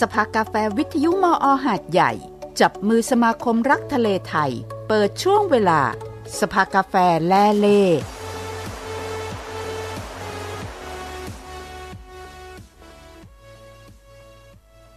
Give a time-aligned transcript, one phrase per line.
[0.00, 2.12] สภากาแฟวิทยุมออหาดใหญ่
[2.60, 4.52] จับมือสมาคมรักทะเลไทย
[4.88, 5.80] เปิดช่วงเวลา
[6.40, 6.94] สภากาแฟ
[7.26, 7.82] แลเล่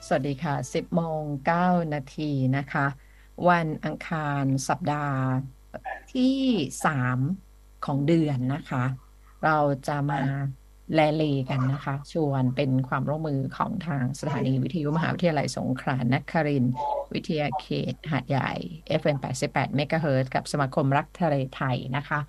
[0.06, 1.22] สวัสดีค่ะ 10โมง
[1.58, 2.86] 9นาทีนะคะ
[3.50, 5.24] วันอังคารสัปดาห์
[6.14, 6.38] ที่
[7.14, 8.84] 3 ของเดือนนะคะ
[9.44, 10.22] เราจะมา
[10.94, 16.74] แลเลกันนะคะ ชวนเป็นความร่วมมือของทางสถานีวิทยุมหาวิทยาลัยสงขลานครินทร์
[17.14, 18.52] วิทยาเขตหาดใหญ่
[19.02, 22.20] FM 88เมกะเฮิรตกับสมาคมรักทะเลไทยนะคะ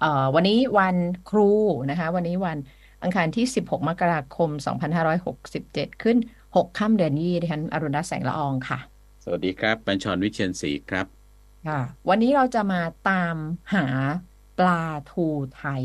[0.00, 0.96] เอ่อวันนี้วัน
[1.30, 1.50] ครู
[1.90, 2.58] นะคะ วันนี้วัน
[3.02, 4.50] อังคารที่ 16 มกราคม
[5.26, 6.16] 2567 ขึ้น
[6.48, 8.78] 6 ค่ำเดือนยี่ดิฉันอรุณรัตน์แสงละอองค่ะ
[9.24, 11.06] สวัสดีครับบัญชรวิเชียนศรีครับ
[11.68, 13.36] ค่ะวันนี้เราจะมาตาม
[13.74, 13.86] หา
[14.58, 15.26] ปลาทู
[15.56, 15.84] ไทย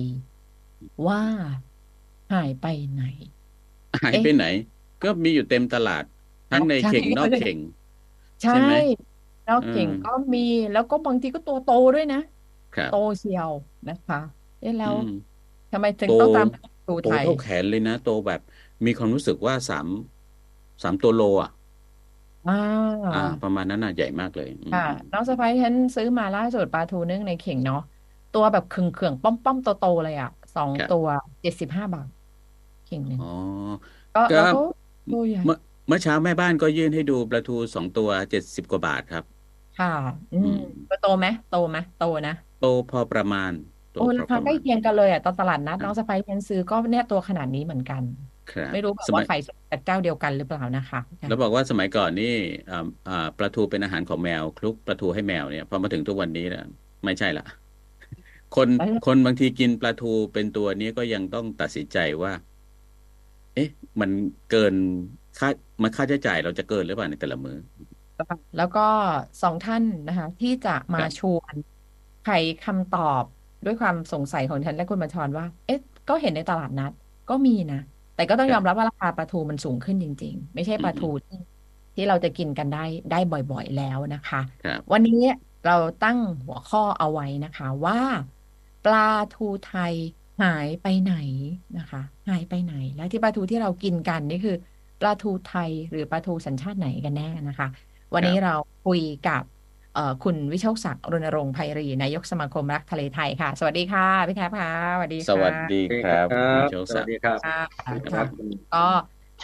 [1.08, 1.24] ว่า
[2.32, 3.02] หายไปไหน
[4.04, 4.44] หายเอ๊ะไปไหน
[5.02, 6.04] ก็มีอยู่เต็มตลาด
[6.50, 7.60] ทั้งในใช่เข่งนอกเข่ง
[8.42, 8.74] ใช่ใช่ไหม
[9.44, 10.40] แล้วเก่งอืมก็มี
[10.72, 12.18] แล้วก็บางทีก็ตัวโตด้วยนะ
[12.76, 13.52] ครับโตเชียว
[13.88, 14.18] นะคะ
[14.60, 15.06] เอ๊ะแล้วอืม
[15.72, 18.40] ทำไมถึงโตต้องตามหาปลาทูโตไทยเท่าแขนเลยนะ โตแบบ
[18.86, 19.88] มีความรู้สึกว่าสาม
[20.84, 21.50] สามตัวโลอะ
[22.46, 27.78] อ่าอ่าประมาณนั้นน่ะใหญ่มากเลยอืมค่ะน้องสะพ้ายฉันซื้อมาล่าสุดปลาทูนึ่งในเข่งเนาะ
[28.32, 31.06] ตัวแบบเขื่องๆป้อมๆโตๆเลยอะสองครับตัว
[31.42, 32.08] เจ็ดสิบห้าบาท
[32.92, 33.26] เข่งหนึ่งอ๋อ
[34.14, 34.60] ก็ก็แล้วก็
[35.10, 39.24] ตัวใหญ่เมื่อเมื่อเช้าแม่บ้านก็ยื่นให้ดูปลาทูสองตัวเจ็ดสิบกว่าบาทครับ
[39.76, 39.88] ค่ะ
[40.32, 43.52] อือืมมก็โตไหมโตไหมโตนะโตพอประมาณ
[43.92, 48.04] โตโอ้พราอคาประใกล้มาณเคียงกันเลยอะตอนตลาดนัดคน้รัอบงสะพ้ายฉันซื้อก็เนี่ยตัวขนาดนี้เหมือนกัน
[48.48, 52.26] ครับไม่รู้แบบสว่ามัยขายจากเจ้าเดียวกันหรือเปล่านะคะค่ะแล้วบอกว่าสมัยก่อนนี่
[52.70, 52.76] อ่า
[53.08, 56.62] อ่าปลาทูเป็นอาหารของแมว คลุกปลาทูให้แมวเนี่ยพอมาถึงทุกวันนี้นะ
[57.06, 57.44] ไม่ใช่ละ
[58.52, 62.32] คนแล้วคนบางทีกินปลาทูเป็นตัวนี้ก็ยังต้องตัดสินใจว่า
[63.54, 63.68] เอ๊ะ
[64.02, 64.12] มัน
[64.48, 64.76] เกิน
[65.36, 65.48] ค่า
[65.84, 67.56] มันค่าใช้จ่ายเราจะเกินหรือเปล่าในแต่ละมื้อ
[68.56, 68.80] แล้วก็
[69.42, 71.56] สองท่านนะคะ ที่จะมาครับชวน
[72.22, 72.26] ไข
[72.62, 73.24] คำตอบ
[73.66, 76.92] ด้วยความสงสัยของฉันและคุณบัญชรว่า เอ๊ะ ก็เห็นในตลาดนัด
[77.28, 77.78] ก็มีนะ
[78.14, 81.38] แต่ก็ต้องคยรัอบมรับว่าราคาปลาทูมันสูงขึ้นจริง ๆ ไม่ใช่อืปลามอืทูมที่
[81.96, 82.80] ที่เราจะกินกันได้
[83.10, 85.14] ได้บ่อยๆแล้วนะคะครับวันนี้
[85.64, 87.98] เราตั้งหัวข้อเอาไว้นะคะว่า
[88.84, 89.00] ปลา
[89.32, 89.96] ทูไทย
[90.42, 91.10] หายไปไหน
[91.76, 94.54] นะคะ หายไปไหน และที่ปลาทูที่เรากินกันนี่คือ
[95.00, 97.68] ปลาทูไทยหรือปลาทูสัญชาติไหนกันแน่นะคะ
[98.14, 98.52] วันครันี้บเรา
[98.84, 99.44] คุยกับ
[99.92, 107.52] เอ่อคุณวิโชคศักดิ์รณรงค์ไพรีนายกสมาคมรักทะเลไทยค่ะ สวัสดีค่ะพี่แคปค่ะสวัสดีสวัสค่ะดีสวัสดีคครัรับบคุณโชคสศัวักสดิ์ดีครับค่ะ
[107.86, 108.78] สวัสดีคค่ะรับคุณก็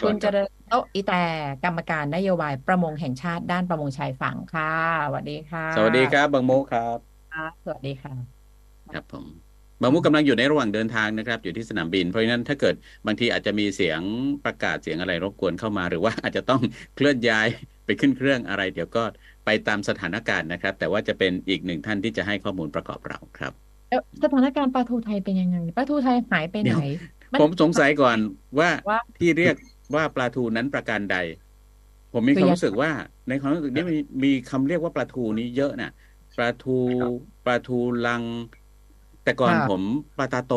[0.00, 1.14] คุวณนเจครับริญโตะอีแต่
[1.62, 4.64] กรรมการนโยบายประมงแห่งชาติด้านประมงชายฝั่งค่ะ
[5.06, 6.98] สวัสดีค่ะ สวัสดีครับบางโมครับ
[7.30, 8.48] ค่ะสวัสดีค่ะ
[8.92, 9.47] ครับผม
[9.82, 12.74] บางมุกกำลังอยู่ในระหว่างเดินทางนะครับ อยู่ที่สนามบิน เพราะฉะนั้นถ้าเกิด
[13.06, 14.00] บางทีอาจจะมีเสียง
[14.44, 16.60] ประกาศเสียงอะไรรบกวนเข้ามา หรือว่าอาจจะต้อง
[16.96, 17.48] เคลื่อนย้าย
[17.86, 19.02] ไปขึ้นเครื่องอะไร เดี๋ยวก็
[19.44, 23.52] ไปตามสถานการณ์นะครับ แต่ว่าจะเป็นอีกหนึ่งท่านที่จะให้ข้อมูลประกอบเราครับ
[23.90, 26.82] แล้วสถานการณ์ปลาทูไทยเป็นยังไงปลาทูไทยหายไปไหนเดี๋ยว
[27.32, 28.18] มันผมสงสัยก่อน
[28.58, 29.54] ว่าว่าที่เรียก
[29.94, 31.16] ว่าปลาทูนั้นประการใด
[32.12, 32.90] ผมมีคือความยังรู้สึกว่า
[33.28, 35.90] ในความรู้สึกนี้มีมีคำเรียกว่าปลาทูนี้เยอะนะ
[36.36, 36.78] ปลาทู
[37.44, 38.22] ปลาทูลัง
[39.28, 39.82] แต่ก่อนค่ะผม
[40.16, 40.50] ปลาตาโต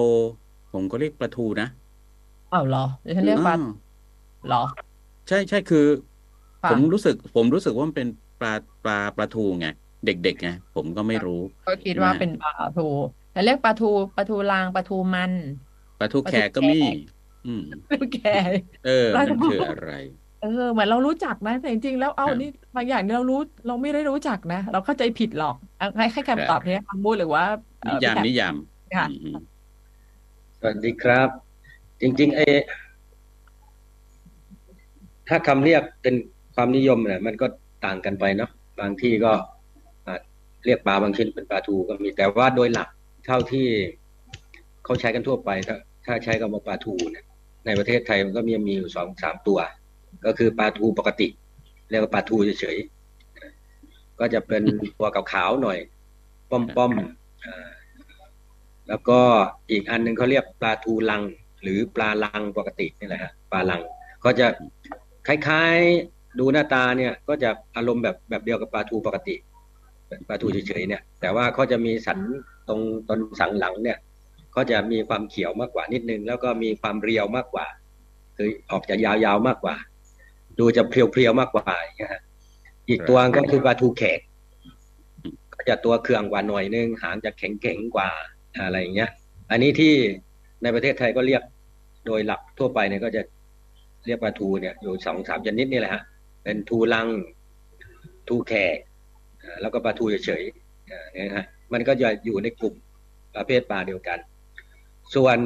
[0.72, 1.66] ผมก็เรียกปลาทูนะ
[2.52, 3.60] อ้าวเหรอดิฉันเรียกปลาอ้าว
[4.46, 4.58] เหรอ
[5.28, 5.80] ใช่ใช่คือ
[6.62, 8.08] ค่ะผมรู้สึก ผมรู้สึกว่ามันเป็น
[8.40, 8.50] ปลา
[8.84, 9.66] ปลาปลาทูไง
[10.04, 11.34] เด็กๆไงผมก็ไม่รู้
[11.66, 12.82] ก็คิดใช่ไหมว่าเป็นปลาทู
[13.32, 15.34] แต่เรียกปลาทูปลาทูลางปลาทูมัน
[16.00, 16.98] ปลาทูปลาแขทูกก็แขมีก
[17.46, 18.32] อืมปลาทูแก่
[18.84, 19.88] เออปลามันทูคืออะไร
[20.42, 27.46] เออเหมือนเรารู้จักนะแต่จริงๆแล้วเอาครับนี่บางอย่างเรารู้เราไม่ได้รู้จักนะ เราเข้าใจผิดหรอกเอาให้ให้ครับคำตอบนี้คำพูดหรือว่า
[27.82, 28.56] เอ่นิอพี่ยามแคปนิยาม
[28.96, 29.40] ค่ะอืมอืม
[30.60, 31.30] สวัสดีครับ
[32.02, 32.46] จริงๆไอ้
[35.28, 36.16] ถ้าคำเรียกเป็น
[36.56, 37.46] ความนิยมเนี่ยมันก็
[37.86, 39.32] ต่างกันไปเนาะบางที่ก็
[40.06, 40.20] อ่า
[40.66, 42.90] เรียกปลาบางชนิดเป็นปลาทูก็มีแต่ว่าโดยหลัก
[43.26, 43.68] เท่าที่
[44.84, 45.76] เขาใช้กันทั่วไป ถ้า
[46.06, 47.26] ถ้าใช้คำว่าปลาทูเนี่ย
[47.66, 49.60] ในประเทศไทยมันก็มีมีอยู่สองสามตัว
[50.26, 51.28] ก็คือปลาทูปกติ
[51.90, 54.64] เรียกว่าปลาทูเฉยๆก็จะเป็น
[54.98, 55.78] ตัวขาวๆหน่อย
[56.50, 59.20] ป้อมๆแล้วก็
[59.72, 61.22] อีกอันหนึ่งเขาเรียกปลาทูลัง
[61.64, 63.82] หรือปลาลังปกตินี่แหละฮะปลาลัง
[64.24, 64.48] ก็จะ
[65.28, 69.36] คล้ายๆดูหน้าตาเนี่ย ก็จะอารมณ์แบบแบบเดียวกับปลาทูปกติ
[70.28, 72.20] ปลาทูเฉยๆเนี่ย แต่ว่าเขาจะมีสัน
[72.68, 73.98] ตรงต้นสันหลังเนี่ย
[74.56, 77.66] ก็จะมีความเขียวมากกว่านิดนึง แล้วก็มีความเรียวมากกว่า
[78.38, 79.76] คือออกจะยาวๆมากกว่า
[80.60, 82.22] ดูจะเพียวๆมากกว่าอย่างเงี้ยฮะ
[82.90, 84.20] อีกตัวก็คือปลาทูแขก
[85.54, 88.10] ก็จะตัวเครื่องกว่าหน่อยนึงหางจะแข็งๆกว่า
[88.64, 89.10] อะไรอย่างเงี้ย
[89.52, 89.94] อันนี้ที่
[90.64, 91.44] ในประเทศไทยก็เรียก
[92.06, 93.22] โดยหลักทั่วไปเนี่ยก็จะ
[94.06, 96.04] เรียกปลาทูเนี่ยอยู่สองสามชนิดนี่แหละฮะ
[96.44, 97.08] เป็นทูลัง
[98.28, 98.78] ทูแขก
[99.62, 102.76] แล้วก็ปลาทูเฉยๆนี่ยนะฮะมันก็จะอยู่ในกลุ่ม
[103.36, 104.20] ประเภทปลาเดียวกัน
[105.16, 105.38] ส่วน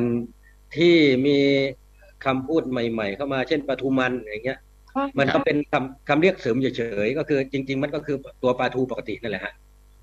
[0.76, 0.96] ที่
[1.28, 1.38] มี
[2.26, 4.60] คำพูดใหม่ ๆ เข้ามาเช่นปลาทูมันอย่างเงี้ย
[5.20, 9.54] มันก็เป็นคำคำเรียกเสริมเฉยๆก็คือจริง ๆ มันก็คือตัวปลาทูปกตินั่นแหละฮะ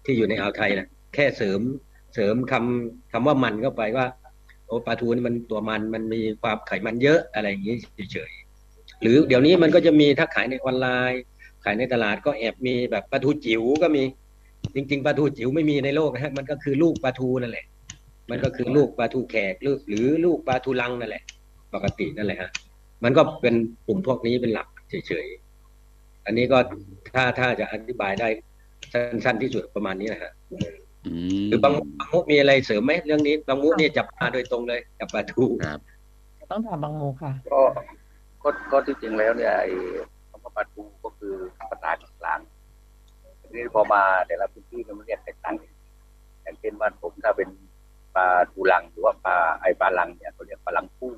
[0.05, 1.61] ที่อยู่ในอ่าวไทยนะแค่เสริม
[2.15, 4.07] เสริมคำคำว่ามันเข้าไปว่า
[4.67, 7.77] โอ้ปลาทูนี่มันตัวมันมันมีความไขมันเยอะอะไรอย่างนี้
[8.13, 11.23] เฉยๆหรือเดี๋ยวนี้มันก็จะมีถ้าขายในออนไลน์
[11.65, 14.03] ขายในตลาดก็แอบมีแบบปลาทูจิ๋วก็มี
[14.75, 17.67] จริง ๆปลาทูจิ๋วไม่มีในโลกนะฮะมันก็คือลูกปลาทูนั่นแหละ
[18.31, 21.23] มันก็คือลูกปลาทูแขกหรือหรือลูกปลาทูลังนั่นแหละ
[21.75, 22.51] ปกตินั่นแหละฮะ
[23.05, 23.55] มันก็เป็น
[23.87, 24.69] กลุ่มพวกนี้เป็นหลัก
[25.07, 26.59] เฉยๆ อันนี้ก็
[27.15, 28.29] ถ้าถ้าจะอธิบายได้
[28.93, 35.81] สั้นๆที่สุดประมาณนี้นะฮะอืมหรือบางบางมุกมีอะไรเสริมไหมเรื่องนี้ บางมุกนี่จับปลาโดยตรงเลยจับปลาทูครับ
[36.51, 37.61] ต้องถามบางโมค่ะ ก็
[38.43, 39.73] ก็ก็ที่จริงแล้วเนี่ยไอ้
[40.29, 41.35] คำว่าปลาทูก็คือ
[41.71, 41.91] ภาษา
[42.21, 42.41] กลาง
[43.41, 45.73] ทีนี้พอมาแต่ละพื้นที่เนี่ยมันเรียกแตกต่างกัน
[46.43, 47.49] อย่างเช่นบ้านผมถ้าเป็น
[48.15, 51.13] ปลาทูลังหรือว่าปลาไอปลาลังเนี่ยเขาเรียกปลาลังคู่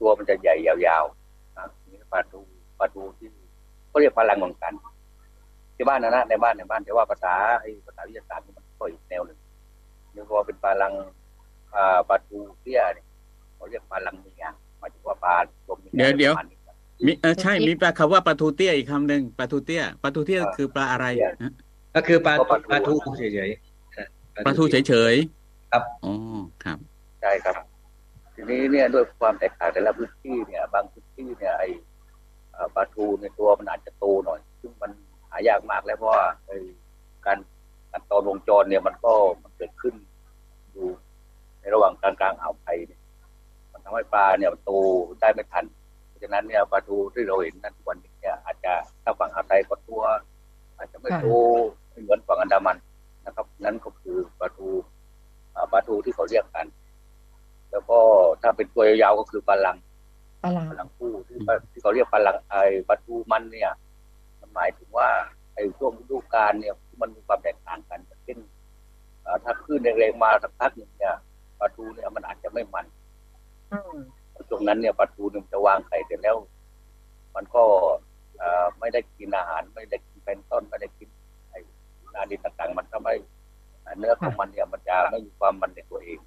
[0.00, 2.40] ตัวมันจะใหญ่ยาวๆนะทีนี้ปลาทู
[2.80, 3.28] ปลาทูที่
[3.88, 4.72] เขาเรียกปลาลังเหมือนกัน
[5.76, 9.38] ที่บ้านนะนะในบ้านในบ้านแต่ว่าภาษาไอ้ภาษาวิทยาศาสตร์มันก็อีกแนวหนึ่ง
[10.14, 10.92] นี่พอเป็นปลาลัง
[11.74, 13.06] อ่าปลาทูเตี้ยเนี่ย
[13.54, 14.44] เขาเรียกปลาลังเมีย
[14.78, 15.34] หมายถึงว่าปลา
[15.66, 16.74] ตัวเมียเดี๋ยวเดี๋ยวประมาณนี้ครับ
[17.06, 21.52] มีเออใช่มีปลาคำว่าปลาทูเตี้ยอีกคำหนึ่งปลาทูเตี้ยปลาทูเตี้ยอ่าคือปลาอะไรเตี้ยฮะ
[21.94, 24.08] ก็คือปลาก็ปลาทูปลาทูเฉยๆฮะ
[24.46, 26.12] ปลาทูเฉยๆครับอ๋อ
[26.64, 26.78] ครับ
[27.22, 27.54] ใช่ครับ
[28.34, 31.87] ทีนี้เนี่ยด้วยความแตกต่างแต่ละพื้นที่เนี่ย บางพื้นที่เนี่ยไอเอ่อ
[32.74, 34.90] ปลาทูในตัวมันอาจจะโตหน่อย ซึ่งมัน
[35.30, 36.24] หายากมากแล้วเพราะว่า
[37.26, 37.38] การ
[37.90, 39.12] การตอนวงจรเนี่ยมันก็
[39.42, 39.94] มันเกิดขึ้น
[40.72, 40.88] อยู่
[41.60, 43.00] ในระหว่างกลางกลางอ่าวไทยเนี่ย
[43.72, 44.72] มันทำให้ปลาเนี่ยมันโต
[45.20, 45.64] ได้ไม่ทัน
[46.06, 48.72] เพราะฉะนั้นเนี่ยปลาทูที่เราเห็นนั่นวันนี้เนี่ยอาจจะ
[49.02, 50.02] ถ้าฝั่งอ่าวไทยก็ตัว
[50.76, 51.26] อาจจะไม่โต
[51.90, 52.76] ไม่เหมือนฝั่งอันดามัน
[53.26, 54.68] นะครับ นั่นก็คือปลาทู
[55.72, 56.66] ปลาทูที่เขาเรียกกัน
[57.70, 57.98] แล้วก็
[58.42, 59.76] ถ้าเป็นตัวยาวๆก็คือปลาลัง
[60.42, 63.70] ปลาลังปลาลังคู่ที่ปลาที่เขาเรียกปลาลังไอ้ปลาทูมันเนี่ย
[64.40, 65.08] มันหมายถึงว่า
[65.54, 68.38] ไอ้ช่วงฤดูกาลเนี่ยมันมีความแตกต่างกันเช่น
[69.26, 71.14] อ่าถ้าคลื่นแรงๆมาสักพักหนึ่งเนี่ย
[71.60, 72.86] ปลาทูเนี่ยมันอาจจะไม่มัน
[73.72, 73.96] อืม
[74.48, 76.36] ช่วงนั้นเนี่ยปลาทูเนี่ยมันจะวางไข่เสร็จแล้ว
[77.34, 77.64] มันก็
[78.38, 81.08] เอ่อไม่ได้กินอาหาร ไม่ได้กินเป็นต้นไม่ได้กิน
[81.50, 81.60] ไอ้
[82.14, 83.14] นาดีต่างๆ มันทำให้
[83.98, 86.18] เนื้อของมันเนี่ยมันจะไม่มีความมันในตัวเอง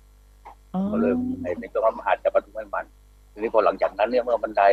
[0.73, 2.85] อ๋อก็เลยในในช่วงนั้นมันอาจจะบรรทุกไม่มัน
[3.31, 4.67] ทีนี้พอหลังจากนั้นเนี่ยเมื่อมันได้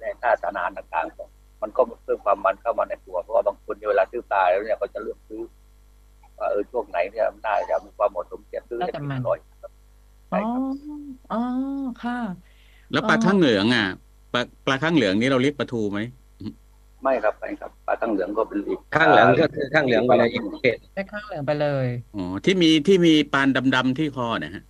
[0.00, 5.42] ได้ท่าสารอาหารต่างๆ มันก็เพิ่มความมันเข้ามาในตัว เพราะว่าบางคนเนี่ยเวลาซื้อปลาแล้วเนี่ยเขาจะเลือกซื้อ
[6.38, 9.72] ว่าเออช่วงไหนเนี่ยมันน่าจะมีความเหมาะสมจะซื้อให้กินอร่อยครับ
[10.32, 10.64] อ๋ใช่อครับ
[11.28, 11.36] อ๋อ
[11.98, 12.14] ค่ะ
[12.92, 13.84] แล้วปลาอ๋อข้างเหลืองอะ
[14.32, 16.00] ปลาปลาข้างเหลืองนี่เราเรียกปลาทูไหม
[17.02, 24.62] ไม่ครับไม่ครับปลาข้างเหลืองก็เป็นอีกข้างเหลืองก็คือข้างเหลืองไปเลยอีกประเภทได้ข้างเหลืองไปเลยอ๋อที่มีที่มีปานดำๆที่คอนะฮะ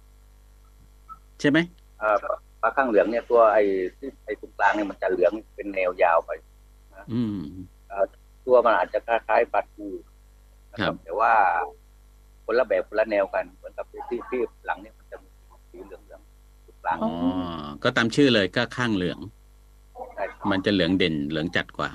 [1.41, 1.59] ใช่ไหม
[2.01, 3.65] อ่า ปลาข้างเหลืองเนี่ยตัวไอ้
[3.99, 6.31] ที่ไอ้ตรงกลางเนี่ยมันจะเหลืองเป็นแนวยาวไป
[7.13, 7.39] อืม
[8.47, 9.87] ตัวมันอาจจะคล้ายๆปลาทู
[10.73, 11.33] นะคครัรับบแต่ว่า
[12.45, 15.29] คนละแบบคนละแนวกันเหมือนกับที่ที่หลังเนี่ยมันจะมี
[15.71, 17.13] สีเหลืองๆตรงกลางอ๋อ
[17.83, 19.19] ก็ตามชื่อเลยก็ข้างเหลือง
[20.15, 21.91] ใช่ครับมันจะเหลืองเด่นเหลืองจัดกว่า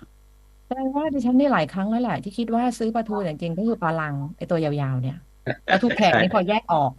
[0.68, 5.18] แสดงว่าดิฉันนี่หลายครั้งแล้วแหละที่คิดว่าซื้อปลาทูแต่จริงๆก็คือปลาลังไอตัวยาวๆเนี่ย
[5.72, 6.92] ปลาทูแขกนี่พอแยกออก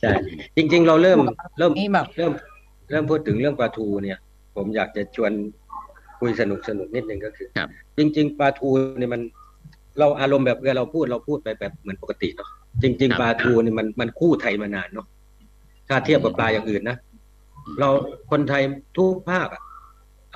[0.00, 0.12] ใช่
[0.56, 1.18] จริง ๆ เราเริ่ม
[1.58, 2.32] เริ่มนี่แบบเริ่ม
[2.90, 4.18] เริ่มพูดถึงเรื่องปลาทูเนี่ย
[4.56, 5.32] ผมอยากจะชวน
[6.20, 9.22] คุยสนุกสนุกนิดนึงก็คือครับจริง ๆปลาทูเนี่ยมัน
[9.98, 12.48] เราอารมณ์แบบเวลาเราพูดเราพูดไปแบบเหมือนปกติเนาะ
[12.82, 15.06] จริง ๆปลาทูเนี่ยมันมันคู่ไทยมานานเนาะ
[15.88, 16.96] ถ้าเทียบกับปลาอย่างอื่นนะ
[17.80, 17.88] เรา
[18.30, 18.62] คนไทย
[18.96, 19.62] ทุกภาคอะ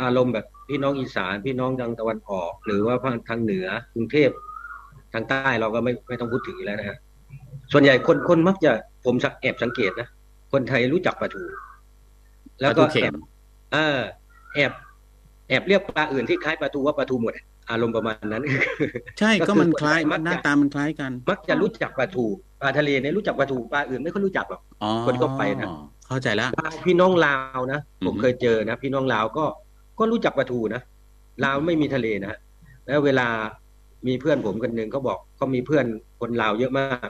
[0.03, 4.31] อารมณ์แบบพี่น้องอีสานพี่น้องทางตะวันออก หรือว่าภาคทางเหนือกรุงเทพ
[5.13, 6.99] ทางใต้เราก็ไม่ไม่ต้องพูดถึงอยู่แล้วนะฮะ
[7.73, 8.71] ส่วนใหญ่คนคนมักจะ
[9.05, 10.09] ผมสักแอบสังเกตนะ
[10.53, 11.43] คนไทยรู้จักปลาทู
[12.61, 13.15] แล้วก็ปลาทูเค็มแอบ
[13.73, 13.99] เออ
[14.55, 14.73] แอบ
[15.49, 17.33] แอบเรียกปลาอื่นที่คล้ายปลาทูว่าปลาทูหมด
[17.71, 18.43] อารมณ์ประมาณนั้น
[19.19, 22.27] ใช่ก็ก็คือมันคล้ายมักจะหน้าตามันคล้ายกัน มักจะรู้จักปลาทู
[22.61, 25.69] ปลาทะเลเนี่ยรู้จักปลาทูปลาอื่นไม่ค่อยรู้จักหรอกอ๋อคนทั่วไปนะ
[26.09, 29.45] เข้าใจแล้วปลาพี่น้องลาวนะผมอือฮึเคยเจอนะ พี่น้องลาวก็
[29.99, 30.83] ก็รู้จักปลาทูนะ
[31.45, 32.35] ลาวไม่มีทะเลนะ
[32.87, 33.29] แล้วเวลา
[34.07, 35.87] มีเพื่อนผมคนหนึ่งเขาบอกเขามีเพื่อน
[36.21, 37.09] คนลาวเยอะมาก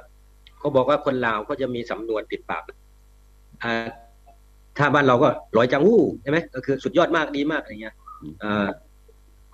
[0.58, 2.62] เขาบอกว่าคนลาวก็จะมีสำนวนติดปาก
[3.62, 3.74] อ่า
[4.78, 7.94] ถ้าบ้านเราก็ร้อยจังหู้ใช่ไหมก็คือสุดยอดมากดีมากอะไรเงี้ย
[8.42, 8.68] อ่า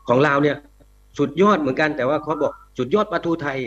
[0.08, 0.56] ของลาวเนี่ย
[1.18, 3.58] สุดยอดเหมือนกัน แต่ว่าเขาบอกสุดยอดปลาทูไทย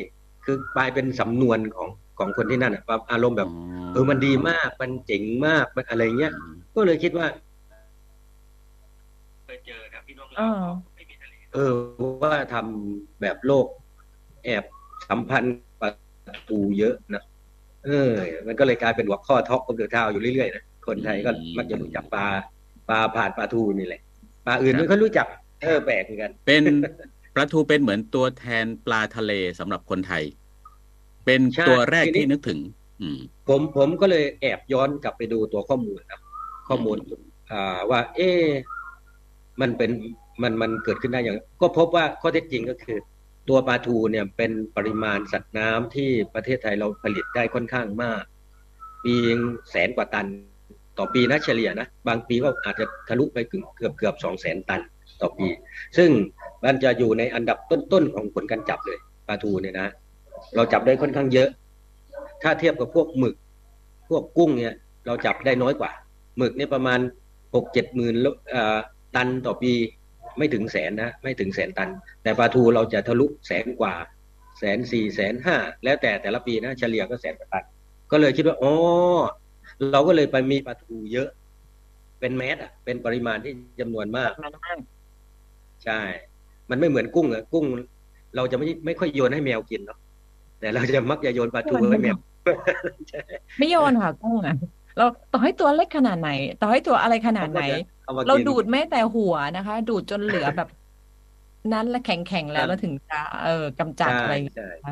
[0.45, 1.87] คือกลายเป็นสำนวนของ
[2.19, 3.49] ของคนที่นั่นอะแบบอารมณ์แบบ
[3.93, 6.33] เออมันดีมากมันเจ๋งมากมันอะไรเงี้ย
[6.75, 7.27] ก็เลยคิดว่า
[9.45, 11.71] เคยเจอครับพี่น้องอ๋ลาอวก็ไม่มีทะเลเออ
[12.23, 13.65] ว่าทำแบบโลก
[14.45, 14.63] แอบ
[15.09, 15.89] สัมพันธ์ปลา
[16.47, 17.23] ทูเยอะนะ
[17.85, 18.11] เออ
[18.47, 22.25] มันก็เลยกลายเป็นหัวข้อท็อกของเดือดทาวอยู่เรื่อยๆนะ คนไทยก็มักจะรู้จักปลา
[22.89, 24.01] ปลาผ่านปลาทูนี่แหละ
[24.45, 25.27] ปลาอื่นไม่ค่อยรู้จัก
[25.61, 26.63] เออแปลกเหมือนกัน เป็น
[27.35, 30.23] ปลาทูเป็นเหมือนตัวแทนปลาทะเลสำหรับคนไทย
[31.25, 32.59] เป็นใช่ตัวแรกทีนี้ที่นึกถึง
[33.01, 36.21] อืมผมผมก็เลยแอบย้อนกลับไปดูตัวข้อมูลนะ
[36.67, 36.97] ข้อมูล
[37.51, 38.45] อ่าว่า เอ๊ะ
[39.61, 39.91] มันเป็น
[40.41, 42.97] มันมันเกิดขึ้นได้อย่าง ก็พบว่าข้อเท็จจริงก็คือ
[43.49, 48.23] ตัวปลาทูเนี่ยเป็นปริมาณสัตว์น้ำที่ประเทศไทยเราผลิตได้ค่อนข้างมาก
[49.03, 49.15] ปี
[49.71, 50.27] แสนกว่าตัน
[50.97, 54.81] ต่อปีนะเฉลี่ยนะบางปีก็อาจจะทะลุไปเกือบเกือบสองแสนตัน
[55.21, 55.47] ต่อปี
[55.97, 56.09] ซึ่ง
[56.63, 59.87] มันจะอยู่ในอันดับต้นๆของผลการจับเลยปลาทูเนี่ยนะ
[60.55, 61.49] เราจับได้ค่อนข้างเยอะ
[62.43, 63.35] ถ้าเทียบกับพวกหมึก
[64.09, 64.73] พวกกุ้งเนี่ย
[65.05, 65.91] เราจับได้น้อยกว่า
[66.37, 66.99] หมึกเนี่ยประมาณ
[67.55, 68.15] หกเจ็ดหมื่น
[69.15, 69.71] ตันต่อปี
[70.37, 71.89] ไม่ถึงแสนนะไม่ถึงแสนตัน
[72.23, 73.93] แต่ปลาทูเราจะทะลุแสนกว่า
[74.59, 77.63] แสนสี่แสนห้าแล้วแต่แต่ละปีนะเฉลี่ยก็แสนกว่าตัน
[78.11, 78.73] ก็เลยคิดว่าอ๋อ
[79.91, 81.27] เราก็เลยไปมีปลาทูเยอะ
[82.19, 84.79] เป็นแมสอะ เป็นปริมาณที่จำนวนมากมันมาก
[85.83, 86.01] ใช่
[86.69, 87.65] มันไม่เหมือนกุ้งอะกุ้ง
[88.35, 89.99] เราจะไม่ไม่ค่อยโยนให้แมวกินเนาะ
[90.59, 92.17] แต่เราจะมักจะโยนปลาทูให้แมว
[93.57, 94.55] ไม่โยนค่ะกุ้งอะ
[94.95, 96.27] เราต่อให้ตัวเล็กขนาดไหน
[96.59, 97.59] ต่อให้ตัวอะไรขนาดไหน
[98.03, 100.67] เอามากินเราดูดแม้แต่หัวนะคะ ดูดจนเหลือแบบ
[101.71, 104.89] นั้นและแข็งๆแล้วแล้วถึงจะเออกำจัดใช่อะไรอย่างเงี้ยใช่ค่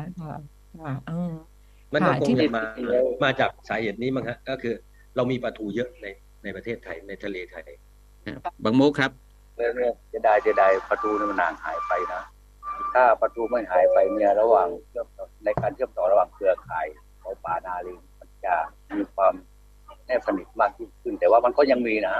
[0.74, 1.12] ค่ะอื
[1.92, 2.64] มมันก็ค่ะคงที่จะมา
[3.24, 4.74] มาจากสาเหตุนี้มั้งฮะก็คือ
[5.16, 6.06] เรามีปลาทูเยอะใน
[6.42, 7.68] ในประเทศไทยในทะเลไทย
[8.64, 9.10] บางมุกครับ
[9.56, 12.22] เรื่องเรื่องจะได้จะได้ประตูนี่มันนานหายไปนะ
[12.94, 16.86] ถ้าประตูไม่หายไปเนี่ยระหว่างเชื่อมต่อในการเชื่อมต่อระหว่างเครือข่าย
[17.22, 18.54] ของป่านาลีมันจะ
[18.96, 19.34] มีความ
[20.06, 22.16] แนบสนิทมากยิ่งขึ้น แต่ว่ามันก็ยังมีนะ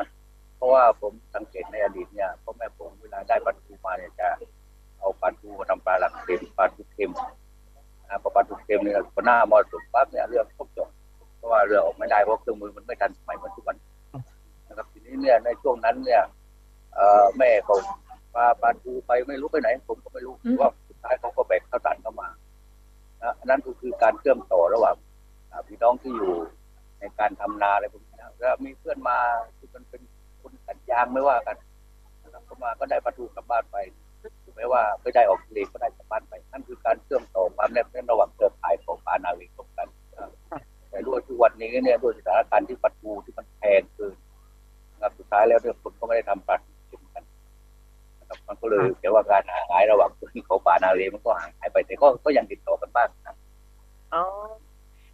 [0.56, 4.28] เพราะว่าผมสังเกตในอดีตเนี่ยพ่อแม่ผมเวลาได้ปลาทูมาเนี่ยจะ
[4.98, 7.10] เอาปลาทูมาทำปลาหลักเค็มปลาทูเค็ม
[8.08, 10.88] อ่าพอปลาทูเค็มเนี่ยพอหน้ามอสุมปั๊บเนี่ยเรื่องครบจบ
[11.36, 13.76] เพราะว่าเรือออกไม่ได้เพราะเครื่องมือมันไม่ทันสมัยเหมือนทุกวัน
[14.68, 16.22] นะครับทีนี้เนี่ยในช่วงนั้นเนี่ย
[16.94, 17.76] เอ่อแม่เขา
[18.34, 22.28] ปลาปลาทูไปไม่รู้ไปไหน ผมก็ไม่รู้อืมว่าสุดท้ายเขาก็แบกข้าวสารเข้ามา
[23.22, 24.96] นะอันนั้นก็คือการเชื่อมต่อระหว่าง
[25.50, 26.34] อ่าพี่น้องที่อยู่
[27.00, 29.18] ในการทำนาอะไรพวกนี้นะแล้วมีเพื่อนมา
[29.58, 30.02] ที่มันเป็น
[30.40, 31.56] คนตัดยางไม่ว่ากัน
[32.22, 34.05] นะครับก็มาก็ได้ปลาทูกลับบ้านไปถึง
[34.56, 40.30] แม้ว่าไม่ได้ออกทะเลก็ได้กลับบ้านไปนั่นคือการเชื่อมต่อความแนบแน่นระหว่างเครือข่ายของปลานาวีตรงกันนะครับ
[40.90, 44.14] แต่ด้วยทุกวันนี้เนี่ยด้วยสถานการณ์ที่ปลาทูที่มันแพงเกิน
[44.92, 47.24] นะครับสุดท้ายแล้วเนี่ยคนก็ไม่ได้ทำปลาทูเค็มกัน
[48.20, 53.36] นะครับมันก็เลยแต่ว่าการห่างหายระหว่างพื้นเขาป่านาเลมันก็ห่างหายไปแต่ก็ก็ยังติดต่อกันบ้างนะ
[54.14, 54.22] อ๋อ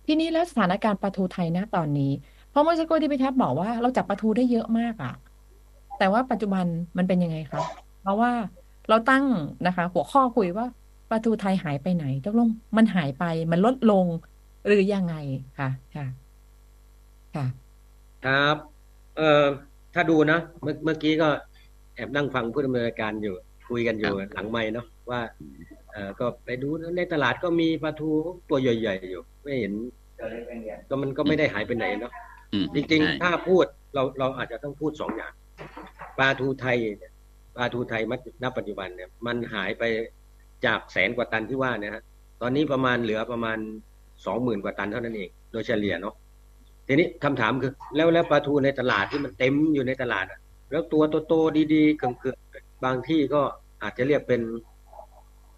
[0.06, 2.12] ทีนี้แล้วสถานการณ์ปลาทูไทยนะตอนนี้
[2.50, 5.14] เพราะเมื่อสักครู่ที่พี่แทบบอกว่าเราจับปลาทูได้เยอะมากอะ
[5.98, 6.64] แต่ว่าปัจจุบัน
[6.96, 7.60] มันเป็นยังไงคะ
[8.02, 8.30] เพราะว่า
[8.88, 9.24] เราตั้ง
[9.66, 10.66] นะคะ หัวข้อคุยว่า
[11.10, 14.06] ปลาทูไทยหายไปไหนตกลงมันหายไปมันลดลง
[14.66, 15.14] หรือยังไง
[15.58, 16.06] ค่ะค่ะ
[17.34, 17.46] ค่ะ
[18.26, 18.56] ครับ
[19.16, 19.44] เอ่อ
[19.94, 21.28] ถ้าดูนะเมื่อเมื่อกี้ก็
[21.94, 23.34] แอบนั่งฟังผู้ดำเนินรายการอยู่
[23.68, 25.20] คุยกันอยู่หลังไม้เนาะว่า
[25.92, 28.10] เอ่อก็ไปดูในตลาดก็มีปลาทู
[28.48, 29.72] ตัวใหญ่ๆอยู่ ไม่เห็น
[30.88, 32.12] ก็มันก็ไม่ได้หายไปไหนเนาะ
[32.52, 35.32] อืมจริงใช่ๆถ้าพูดเราเราอาจจะต้องพูดสองอย่าง
[36.18, 37.11] ปลาทูไทยเนี่ย
[37.56, 38.02] ปลาทูไทย
[38.42, 39.82] ณปัจจุบันเนี่ยมันหายไป
[40.66, 42.02] จากแสนกว่าตันที่ว่าเนี่ยฮะ
[42.42, 43.58] ตอนนี้ประมาณเหลือประมาณ
[44.26, 46.14] สองหมื่นกว่าตันเท่านั้นเอง โดยเฉลี่ยเนาะ
[46.86, 50.40] ทีนี้คำถามคือ แล้วแล้วปลาทูในตลาดที่มันเต็มอยู่ในตลาดอะ
[50.70, 53.40] แล้วตัวโตๆดีๆเกือบๆบางที่ก็
[53.82, 54.40] อาจจะเรียกเป็น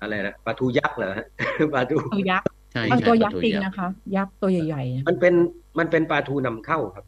[0.00, 1.26] อะไรนะปลาทูยักษ์เหรอฮะ
[1.74, 5.34] ปลาทูตัวยักษ์ใช่บางใช่ตัวปยัลากษ์ทูจริงยักษ์นะคะ ยักษ์ตัวใหญ่ๆนะมันเป็น
[5.78, 7.04] มันเป็นปลาทูนำเข้าครับ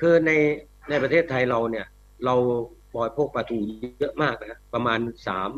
[0.00, 0.30] คือใน
[0.88, 1.86] ในประเทศไทยเราเนี่ย
[2.24, 2.34] เรา
[2.96, 3.58] บริโภคปลาทู
[4.00, 5.50] เยอะมากนะประมาณสาม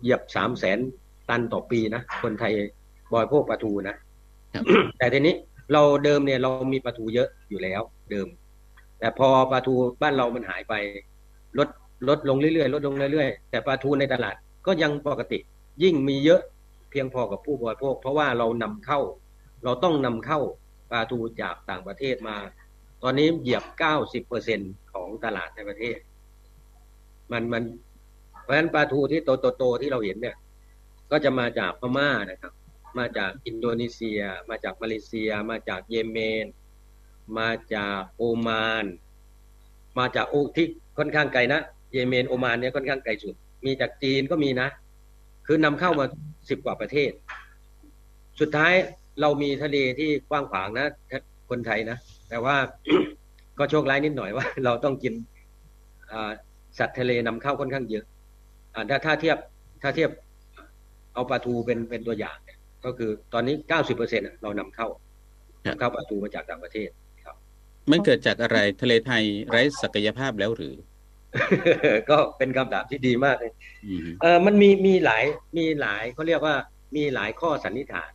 [0.00, 0.78] เหยียบสามแสน
[1.28, 2.52] ตันต่อปีนะคนไทย
[3.12, 3.96] บริโภคปลาทูนะ
[4.54, 4.64] ครับ
[4.98, 5.34] แต่ทีนี้
[5.72, 8.28] เราเดิมเนี่ยเรามีปลาทูเยอะอยู่แล้ว เดิม
[8.98, 10.74] แต่พอปลาทูบ้านเรามันหายไป
[11.58, 11.68] ลด
[12.08, 14.34] ลดลงเรื่อยๆลดลงเรื่อยๆแต่ปลาทูในตลาด
[14.66, 15.38] ก็ยังปกติ
[15.82, 16.40] ยิ่งมีเยอะ
[16.90, 19.00] เพียงพอกับผู้บริโภคเพราะว่าเรานำเข้า
[19.64, 20.40] เราต้องนำเข้า
[20.90, 22.36] ปลาทูจากต่างประเทศมา
[23.02, 24.60] ตอนนี้เหยียบเก้าสิบเปอร์เซ็นต์
[24.92, 25.98] ของตลาดในประเทศ
[27.32, 27.62] มันมัน
[28.42, 30.36] เพราะฉะนั้นปลาทูที่โตโตโตที่เราเห็นเนี่ย
[31.10, 32.52] ก็จะมาจากพม่านะครับ
[32.98, 36.46] มาจากอินโดนีเซีย มาจากมาเลเซีย มาจากเยเมน
[37.38, 38.84] มาจากโอมาน
[39.98, 40.66] มาจากโอที่
[40.98, 41.60] ค่อนข้างไกลนะ
[41.92, 44.68] เยเมนโอมานเนี่ยค่อนข้างไกลสุด มีจากจีนก็มีนะ
[45.46, 46.06] คือนำเข้ามา
[46.50, 47.10] สิบกว่าประเทศ
[48.40, 48.72] สุดท้าย
[49.20, 50.86] เรามีทะเลที่กว้างขวางนะ
[51.50, 52.56] คนไทยนะ แต่ว่า
[53.58, 55.14] ก็โชคร้ายนิดหน่อยว่า เราต้องกิน
[56.12, 56.14] อ
[56.78, 58.04] สัตว์ทะเลนำเข้าค่อนข้างเยอะ
[58.74, 59.38] อ่าถ้าถ้าเทียบ
[59.82, 60.10] ถ้าเทียบ
[61.14, 64.86] เอาปลาทูเป็นเป็นตัวอย่างเนี่ยก็คือตอนนี้เก้าสิบเปอร์เซ็นต์เรานำเข้า
[65.66, 66.90] ครับนำเข้าปลาทูมาจากต่างประเทศ
[67.90, 70.76] มันเกิดจากอะไรทะเลไทยไร้ศักยภาพแล้วหรือ
[72.10, 73.52] ก็เป็นคำถามที่ดีมากเลย
[73.86, 75.24] อืมเออมันมีมีหลาย
[75.58, 76.54] มีหลายเขาเรียกว่า
[76.96, 78.10] มีหลายข้อสันนิษฐาน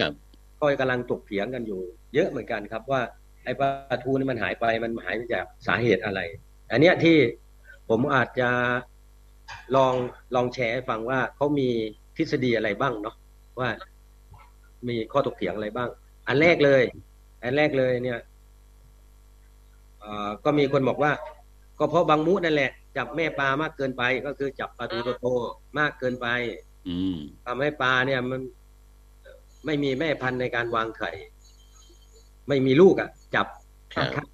[0.00, 0.12] ครับ
[0.60, 1.80] ก็กำลังถกเถียงกันอยู่
[2.14, 3.00] เยอะเหมือนกันครับว่า
[3.44, 6.20] ไอ้ปลาทูนี่มันหายไปมันหายไปจากสาเหตุอะไร
[6.72, 7.16] อันเนี้ยที่
[7.90, 8.50] ผมอาจจะ
[9.76, 9.94] ลอง
[10.34, 11.68] ลองแชร์ให้ฟังว่าเขามี
[12.16, 13.16] ทฤษฎีอะไรบ้างเนาะ
[13.60, 13.68] ว่า
[14.88, 15.88] มีข้อถกเถียงอะไรบ้าง
[16.28, 16.82] อันแรกเลย
[17.42, 18.18] อันแรกเลยเนี่ย
[19.98, 21.12] เอ่อก็มีคนบอกว่า
[21.78, 26.26] ก็เพราะบางมุนั่นแหละ จับแม่ปลามากเกินไป ก็คือจับปลาทูโตๆมากเกินไป
[26.88, 27.16] อืม
[27.46, 28.40] ทำให้ปลาเนี่ยมัน
[29.66, 31.10] ไม่มีแม่พันธุ์ในการวางไข่
[32.48, 33.46] ไม่มีลูกอะจับ
[33.94, 34.26] ครับ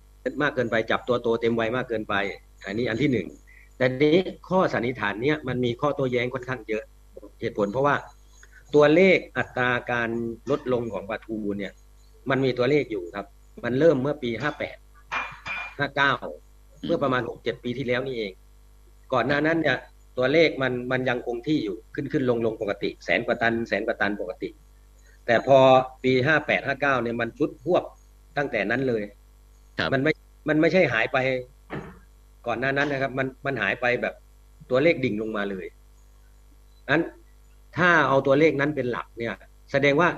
[0.43, 2.15] มากเกินไป จับตัวโตเต็มวัยมากเกินไป
[2.67, 3.27] อันนี้อันที่หนึ่ง
[3.77, 4.17] แต่นี้
[4.49, 6.85] ข้อสันนิษฐานเนี้ยมันมีข้อโต้แย้งค่อนข้างเยอะ
[7.41, 7.97] เหตุผลเพราะว่า
[8.75, 10.11] ตัวเลขอัตราการ
[10.51, 11.73] ลดลงของปลาทูเนี่ย
[12.31, 13.27] มันมีตัวเลขอยู่ครับ
[13.65, 14.77] มันเริ่มเมื่อปีห้าแปด
[15.79, 16.13] ห้าเก้า
[16.85, 18.33] เมื่อประมาณหกเจ็ดปีที่แล้วนี่เอง
[19.13, 19.77] ก่อนหน้านั้นเนี่ย
[20.19, 24.49] ตัวเลขมันมันยังคงที่อยู่ขึ้นขึ้นลงลงปกติ แสนกว่าตัน แสนกว่าตันปกติ
[25.27, 25.59] แต่พอ
[26.05, 27.83] ปีห้าแปดห้าเก้าเนี่ยมันชุดพวบ
[28.37, 29.03] ตั้งแต่นั้นเลย
[29.79, 30.13] ครับมันไม่
[30.49, 31.19] มันไม่ใช่หายไป
[32.47, 34.15] ก่อนหน้านั้นนะครับ มันมันหายไปแบบ
[34.71, 35.67] ตัวเลขดิ่งลงมาเลย
[36.91, 37.03] นั้น
[37.77, 39.35] ถ้าเอาตัวเลขนั้นเป็นหลักเนี่ย
[39.73, 40.09] แสดงว่า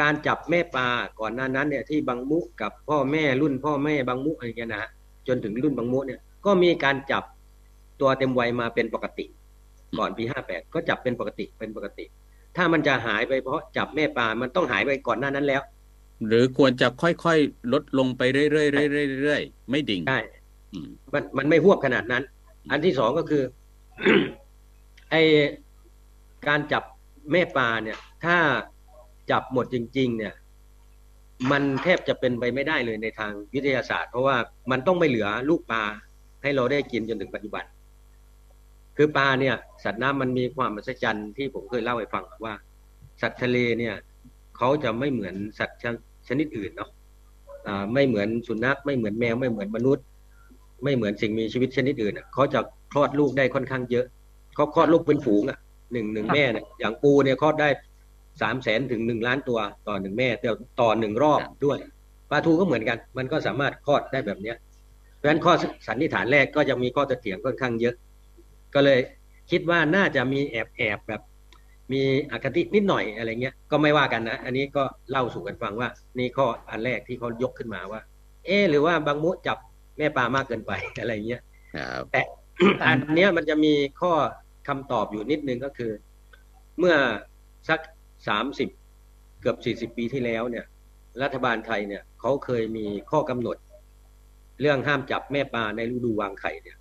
[0.00, 0.88] การจับแม่ปลา
[1.20, 4.90] ก่อนหน้านั้นเนี่ย ที่บางมุกับพ่อแม่รุ่นพ่อแม่บางมุอะไรเงี้ยนะฮะ
[5.28, 7.24] จนถึงรุ่นบางมุเนี่ย ก็มีการจับ
[8.00, 9.24] ตัวเต็มวัยมาเป็นปกติ
[9.98, 12.04] ก่อนปีห้าแปดก็จับเป็นปกติเป็นปกติ
[12.56, 15.62] ถ้ามันจะหายไปเพราะจับแม่ปลามันต้องหายไปก่อนหน้านั้นแล้ว
[16.26, 20.35] หรือควรจะค่อยๆลดลงไปเรื่อยๆเรื่อยๆเรื่อยๆไม่ดิ่งใช่อื
[20.72, 22.22] มมันมันไม่หวบขนาดนั้น
[22.70, 23.42] อันที่สองก็คือ
[25.10, 25.14] ไอ
[26.48, 26.82] การจับ
[27.32, 28.36] แม่ปลาเนี่ย ถ้า
[29.30, 30.34] จับหมดจริง ๆ เนี่ย
[31.50, 34.36] มันแทบจะเป็นไปไม่ได้เลยในทางวิทยาศาสตร์ เพราะว่า
[34.70, 35.84] มันต้องไม่เหลือลูกปลา
[36.42, 37.64] ให้เราได้กินจนถึงปัจจุบัน
[38.96, 42.54] คือปลาเนี่ย สัตว์น้ำมันมีความมหัศจรรย์ที่ผมเคยเล่าให้ฟังว่า
[43.22, 43.94] สัตว์ทะเลเนี่ย
[44.56, 45.94] เขาจะไม่เหมือนสัตว์ชน
[46.28, 46.90] ชนิดอื่นเนาะ
[47.66, 50.04] อ่าไม่เหมือนสุนัขไม่เหมือนแมวไม่เหมือนมนุษย์
[50.84, 52.60] ไม่เหมือนสิ่งมีชีวิตชนิดอื่นอะเขาจะ
[52.92, 54.06] คลอดลูกได้ค่อนข้างเยอะ
[54.54, 55.58] เขาคลอดลูกเป็นฝูงอะ
[55.92, 57.68] หนึ่งหนึ่งแม่เนี่ยอย่างปูเนี่ยคลอดได้
[58.42, 59.58] สามแสนถึงหนึ่งล้านตัว
[59.88, 60.48] ต่อหนึ่งแม่แต่
[60.80, 61.78] ต่อหนึ่งรอบด้วย
[62.30, 64.56] ปลาทูก็เหมือนกัน มันก็สามารถคลอดได้แบบเนี้ย
[65.16, 65.52] เพราะฉะนั้นข้อ
[65.86, 67.94] สันนิษฐานแรกก็จะมีข้อเถียงค่อนข้างเยอะ
[68.74, 68.98] ก็เลย
[69.50, 71.22] คิดว่าน่าจะมีแอบแอบแบบ
[71.92, 78.00] มีอคตินิดหน่อยอะไรเงี้ยก็ไม่ว่ากันนะ อันนี้ก็เล่าสู่กันฟังว่า นี่ข้ออันแรกที่เขายกขึ้นมาว่า
[78.46, 79.58] เออหรือว่าบางมุจับ
[79.98, 81.42] แม่ปลามากเกินไปอะไรเงี้ย
[81.76, 82.22] ครับแต่
[82.84, 84.12] อันเนี้ยมันจะมีข้อ
[84.68, 85.92] คำตอบอยู่นิดนึงก็คือ
[86.78, 86.96] เมื่อ
[87.68, 87.80] สัก
[88.28, 88.68] สามสิบ
[89.40, 90.64] เกือบสี่สิบปีที่แล้วเนี่ย
[91.22, 93.56] รัฐบาลไทยเนี่ยเขาเคยมีข้อกำหนด
[94.60, 96.76] เรื่องห้ามจับแม่ปลาในฤดูวางไข่เนี่ย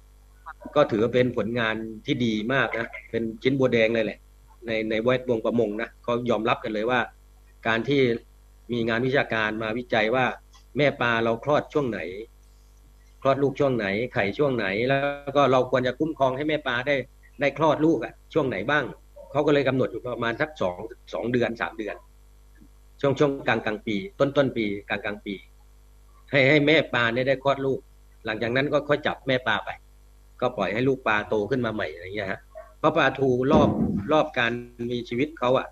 [0.76, 1.76] ก็ถือว่าเป็นผลงาน
[2.06, 4.20] ที่ดีมากนะเป็นชิ้นบัวแดงเลยแหละ
[4.66, 7.00] ในในแวดวงประมงนะเขายอมรับกันเลยว่า
[7.68, 8.02] การที่
[8.72, 10.26] มีงานวิชาการมาวิจัยว่า
[10.78, 12.00] แม่ปลาเราคลอดช่วงไหน
[12.35, 12.35] ค
[13.26, 14.98] ลอดลูกช่วงไหน ไข่ช่วงไหน แล้
[15.30, 16.96] วก็เราควรจะคุ้มครองให้แม่ปลาได้
[17.42, 18.84] ได้คลอดลูกอะช่วงไหนบ้าง
[19.32, 20.78] เขาก็เลยกำหนดอยู่ประมาณสักสอง
[21.14, 21.96] สองเดือนสามเดือน
[23.02, 25.36] ช่วงช่วงกลางกลางปี ต้นต้นปีกลางกลางปี
[26.32, 27.80] ให้ให้แม่ปลาเนี่ยได้คลอดลูก
[28.26, 29.70] หลังจากนั้นก็ค่อยจับแม่ปลาไป
[30.42, 32.40] ก็ปล่อยให้ลูกปลาโตขึ้นมาใหม่อะไรเงี้ยฮะ
[32.80, 33.70] เพราะปลาทูรอบ
[34.12, 34.52] รอบการ
[34.92, 35.68] มีชีวิตเขาอะ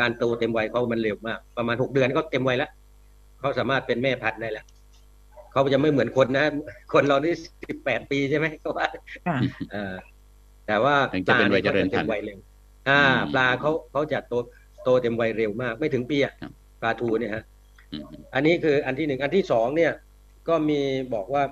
[0.00, 2.70] การโตเต็มวัยเขามันเร็วมาก ประมาณหกเดือนก็เต็มวัยแล้ว
[3.38, 4.66] เขาสามารถเป็นแม่พันธุ์ได้แล้ว
[5.56, 6.46] เขาจะไม่เหมือนคนนะ
[6.92, 7.34] คนเรานี่
[7.68, 8.88] สิบแปดปีใช่ไหมเขาว่า
[9.26, 9.36] ค่ะ
[9.72, 9.94] เออ
[10.66, 14.34] แต่ว่าถึงจะเป็นวัยเจริญพันธุ์ปลาเนี่ยเขาจะเต็มวัยเร็วอ่าอืมปลาเขาเขาจะโต
[14.84, 17.42] โตเต็มวัยเร็วมาก ไม่ถึงปีอะครับปลาทูเนี่ยฮะ
[17.92, 19.92] อืมอันนี้คืออันที่หนึ่งอันที่สองเนี่ย
[20.48, 20.80] ก็มี
[21.14, 21.42] บอกว่า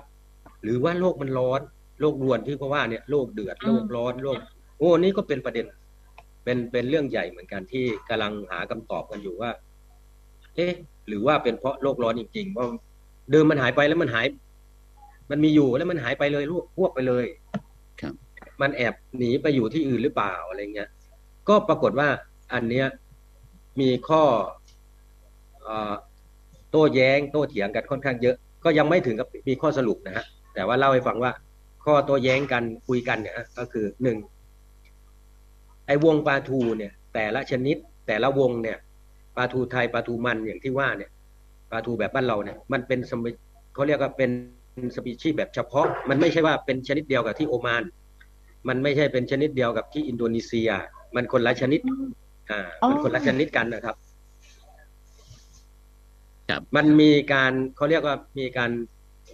[0.63, 1.61] หรือว่าโลกมันร้อน
[2.01, 4.39] โลกรวนที่เขาว่าเนี่ยโลกเดือดโลกร้อนโลก
[4.77, 5.65] โอ้นี่ก็เป็นประเด็น
[6.43, 9.51] เป็นเป็นเรื่องใหญ่เหมือนกันที่กำลังหาคำตอบกันอยู่ว่า
[10.55, 10.73] เอ๊ะ
[11.07, 12.67] หรือว่าเป็นเพราะโลกร้อนจริงๆว่า
[13.31, 14.25] เดิมมันหายไปแล้วมันหาย
[15.31, 17.25] มันมีอยู่แล้วมันหายไปเลยลวกพวกไปเลย
[18.01, 18.13] ครับ
[18.61, 20.89] มันแอบหนีไปอยู่ที่อื่นหรือเปล่าอะไรเงี้ย
[21.49, 22.09] ก็ปรากฏว่า
[22.53, 22.85] อันเนี้ย
[23.79, 24.23] มีข้อ
[25.63, 25.93] เอ่อ
[26.71, 31.31] โต้แย้ง โต้เถียงกันค่อนข้างเยอะ ก็ยังไม่ถึงกับมีข้อสรุปนะฮะแต่ว่าเล่าให้ฟังว่า
[31.85, 34.17] ข้อโต้แย้งกันคุยกันเนี่ยฮะก็คือหนึ่ง
[35.87, 38.77] ไอ้วงปลาทูเนี่ย แต่ละชนิดแต่ละวงเนี่ย
[39.35, 41.11] ปลาทูไทยปลาทูมันอย่างที่ว่าเนี่ย
[41.69, 43.29] ปลาทูแบบบ้านเราเนี่ยมันเป็นสมิ
[43.73, 44.31] เขาเรียกว่าเป็น
[44.95, 47.83] สปีชีส์แบบเฉพาะ มันไม่ใช่ว่าเป็นชนิดเดียวกับที่โอมาน
[48.67, 50.69] มันไม่ใช่เป็นชนิดเดียวกับที่อินโดนีเซีย
[51.15, 51.79] มันคนละชนิด
[52.51, 53.95] อ่ามันคนละชนิดกันนะครับ
[56.49, 58.71] ครับมันมีการเขาเรียกว่ามีการ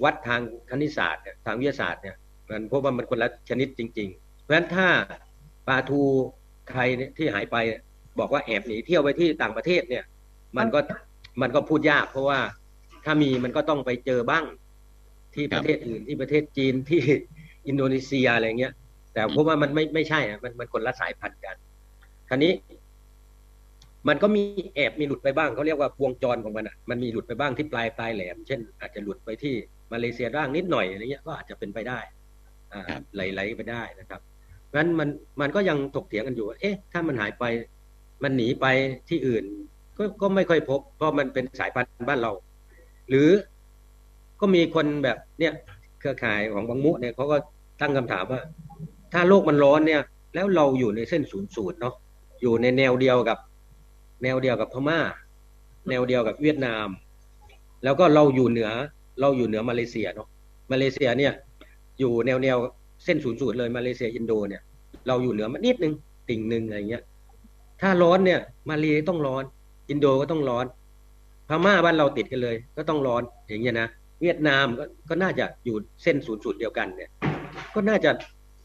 [0.03, 2.15] วัดทางคณิตศาสตร์เนี่ยทางวิทยาศาสตร์เนี่ย
[2.49, 4.87] มันพบว่ามันคนละชนิดจริง ๆ เพราะฉะนั้นถ้า
[5.67, 6.01] ปลาทู
[6.69, 7.57] ไทยเนี่ยที่หายไป
[8.19, 10.03] บอกว่าแอบหนีเที่ยวไปที่ต่างประเทศเนี่ย
[10.57, 10.79] มันก็
[11.41, 12.39] มันก็พูดยาก เพราะว่า
[13.05, 14.45] ถ้ามีมันก็ต้องไปเจอบ้าง
[15.35, 17.01] ที่ประเทศอื่นที่ประเทศจีนที่
[17.67, 18.73] อินโดนีเซียอะไรเงี้ย
[19.13, 21.55] แต่เพราะว่ามันไม่ไม่ใช่อะมันมันคนละสายพันธุ์กัน
[22.29, 22.53] คราวนี้
[24.07, 24.43] มันก็มี
[24.75, 29.53] แอบมีหลุดไปบ้างเขาเรียกว่าวงจรของมันอะมันมีหลุดไปบ้างที่ปลายปลายแหลม เช่น อาจจะหลุดไปที่
[29.91, 31.99] มาเลเซียร่างนิดหน่อยอะไรเงี้ยก็อาจจะเป็นไปได้
[32.73, 34.21] อ่าครับไหลๆไปได้นะครับ
[34.67, 35.09] เพราะฉะนั้นมัน
[35.41, 37.43] มันก็ยังถกเถียงกันอยู่ว่าเอ๊ะ ถ้ามันหายไป
[38.23, 38.65] มันหนีไป
[39.09, 39.45] ที่อื่น
[40.21, 42.31] ก็ไม่ค่อยพบ เพราะมันเป็นสายพันธุ์บ้านเรา
[43.09, 43.29] หรือ
[44.39, 45.53] ก็มีคนแบบเนี่ย
[45.99, 47.37] เครือข่ายของบางมุเนี่ยเขาก็
[47.81, 48.41] ตั้งคำถามว่า
[49.13, 50.01] ถ้าโลกมันร้อนเนี่ย
[50.35, 51.95] แล้วเราอยู่ในเส้นศูนย์สูตรเนาะ
[52.41, 53.37] อยู่ในแนวเดียวกับ
[54.23, 54.99] แนวเดียวกับพม่า
[55.89, 56.87] แนวเดียวกับเวียดนาม
[57.83, 58.71] แล้วก็เราอยู่เหนือ
[59.21, 60.27] เราอยู่เหนือมาเลเซียเนาะ
[60.71, 61.33] มาเลเซียเนี่ย
[61.99, 62.57] อยู่แนวแนว
[63.03, 64.61] เส้นศูนย์สูตรเลยมาเลเซียอินโดเนี่ย
[65.07, 65.93] เราอยู่เหนือมันนิดนึง
[66.29, 67.03] ติ่งหนึ่งอะไรเงี้ย
[67.81, 69.43] ถ้าร้อนเนี่ย มาเลต้องร้อน
[69.91, 70.65] อินโดก็ต้องร้อน
[71.49, 73.87] พม่าบ้านเราติดกันเลย ก็ต้องร้อนอย่างเงี้ยนะ
[74.21, 77.09] เวียดนามก็ก็น่าจะอยู่เส้นศูนย์สูตรเดียวกันเนี่ย
[77.75, 78.11] ก็น่าจะ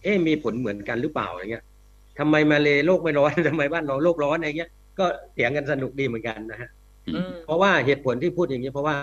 [0.02, 1.64] เอ๊ะมีผลเหมือนกันหรือเปล่าอะไรเงี้ย
[2.18, 6.70] ทำไมมาเลโลกไม่ร้อนทำไมบ้านเราโลกร้อนอะไรเงี้ย ก็เถียงกันสนุกดีเหมือนกันนะฮะ
[7.14, 8.96] อืมเพราะว่าเหตุผลที่พูดอย่างนี้เพราะว่า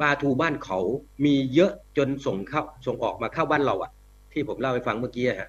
[0.00, 0.78] ปลาทูบ้านเขา
[1.24, 3.90] มีเยอะจนส่งเข้าส่งออกมาเข้าบ้านเราอะ
[4.32, 5.48] ที่ผมเล่าให้ฟังเมื่อกี้อะฮะ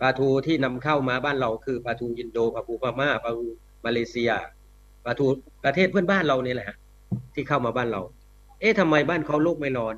[0.00, 3.46] ปลาทูที่นำเข้ามาบ้านเราคือปลาทูอินโดปลาทูพม่าปลาทู
[3.84, 4.30] มาเลเซีย
[5.06, 5.26] ปลาทู
[5.64, 6.76] ประเทศเพื่อนบ้านเราเนี่ยแหละฮะ
[7.34, 8.00] ที่เข้ามาบ้านเรา
[8.60, 9.94] เอ๊ะทำไมบ้านเขาโลกไม่ร้อน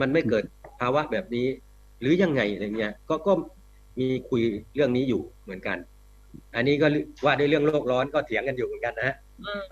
[0.00, 0.44] มันไม่เกิด
[0.80, 1.46] ภาวะแบบนี้
[2.00, 3.32] หรือยังไงอะไรเงี้ย ก็ก็
[4.00, 4.42] มีคุย
[4.74, 5.76] เรื่องนี้อยู่เหมือนกัน
[6.54, 6.86] อันนี้ก็
[7.24, 9.62] ว่าด้วยเรื่องโลกร้อนก็เถียงกันอยู่เหมือนกันนะฮะอืม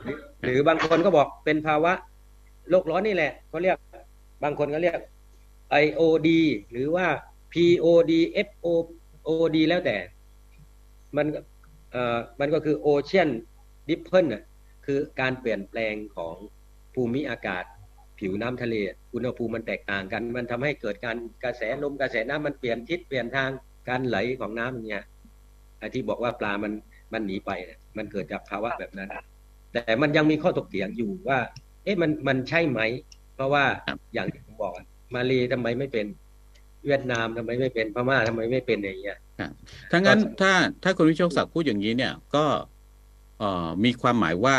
[0.42, 1.92] หรือบางคนก็บอกเป็นภาวะ
[2.70, 3.76] โลกร้อนนี่แหละเขาเรียก
[4.42, 4.98] บางคนก็เรียก
[5.84, 6.28] IOD
[6.70, 7.06] หรือว่า
[7.52, 8.12] POD
[8.46, 9.96] FOOD แล้วแต่
[11.16, 11.40] มันก็
[11.92, 13.28] เอ่อมันก็คือ Ocean
[13.90, 14.44] d i p p e น่ะ
[14.86, 16.34] คือการเปลี่ยนแปลงของ
[16.94, 17.64] ภูมิอากาศ
[18.18, 18.74] ผิวน้ำทะเล
[19.14, 23.50] อุณหภูมิมันแตกต่างกัน มันทำให้เกิดการกระแสลมกระแสน้ำมันเปลี่ยนทิศเปลี่ยนทาง
[23.88, 25.04] การไหลของน้ำอย่างเงี้ย
[25.78, 26.72] ไอที่บอกว่าปลามัน
[27.12, 27.50] มันหนีไป
[27.96, 29.08] มันเกิดจากภาวะแบบนั้น
[29.72, 31.38] แต่มันยังมีข้อถกเถียงอยู่ว่า
[31.84, 32.80] เอ๊ะมันมันใช่ไหม
[33.34, 33.64] เพราะว่า
[34.14, 34.72] อย่างที่ผมบอก
[35.14, 36.06] มาเลทำไมไม่เป็น
[36.86, 39.18] เวียดนามทำไมไม่เป็นพม่าทำไมไม่เป็นอย่างเงี้ย
[39.90, 42.44] ถ้างั้นถ้าถ้าคุณวิโชคศักดิ์พูดอย่างนี้เนี่ย ก็
[43.84, 44.56] มีความหมายว่า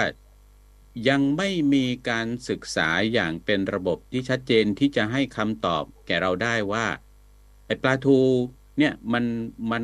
[1.09, 6.85] ยังไม่มีการศึกษาอย่างเป็นระบบที่ชัดเจนที่จะให้คำตอบแก่เราได้ว่า
[7.65, 8.19] ไอ้ปลาทู
[8.77, 9.23] เนี่ยมัน
[9.71, 9.83] มัน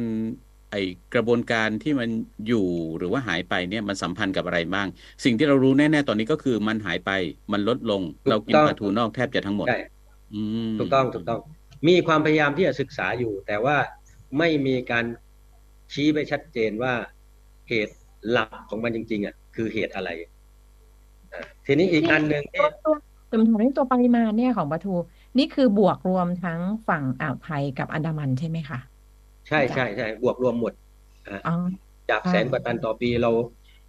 [0.72, 0.76] ไอ
[1.14, 2.10] กระบวนการที่มัน
[2.48, 2.66] อยู่
[2.98, 4.88] หรือว่าหายไปเนี่ยมันสัมพันธ์กับอะไรบ้าง
[5.24, 7.12] สิ่งที่เรารู้แน่ๆตอนนี้ก็คือมันหายไป
[7.52, 9.80] มันลดลง เรากินปลาทูนอกแทบจะทั้งหมดใช่
[10.34, 11.40] อืมถูกต้องถูกต้อง
[11.88, 13.78] มีความพยายามที่จะศึกษาอยู่ แต่ว่า
[14.38, 15.06] ไม่มีการ
[15.94, 16.94] ชี้ไปชัดเจนว่า
[17.70, 17.96] เหตุ
[18.32, 20.32] หลักของมันจริง ๆอะคือเหตุอะไรอะ
[21.66, 22.96] ทีนี้อีกอันหนึ่งที่ตัว
[23.32, 24.96] ตัวจำถามเรื่องตัวปริมาณเนี่ยของปลาทู
[25.38, 28.80] นี่คือบวกรวมทั้งฝั่งอ่าวไทยกับอันดามันใช่ไหมคะ
[29.48, 30.74] ใช่ใช่ใช่บวกรวมหมด
[31.48, 31.56] อ๋อ
[32.10, 33.32] จากอ่าแสนกว่าตันต่อปีเรา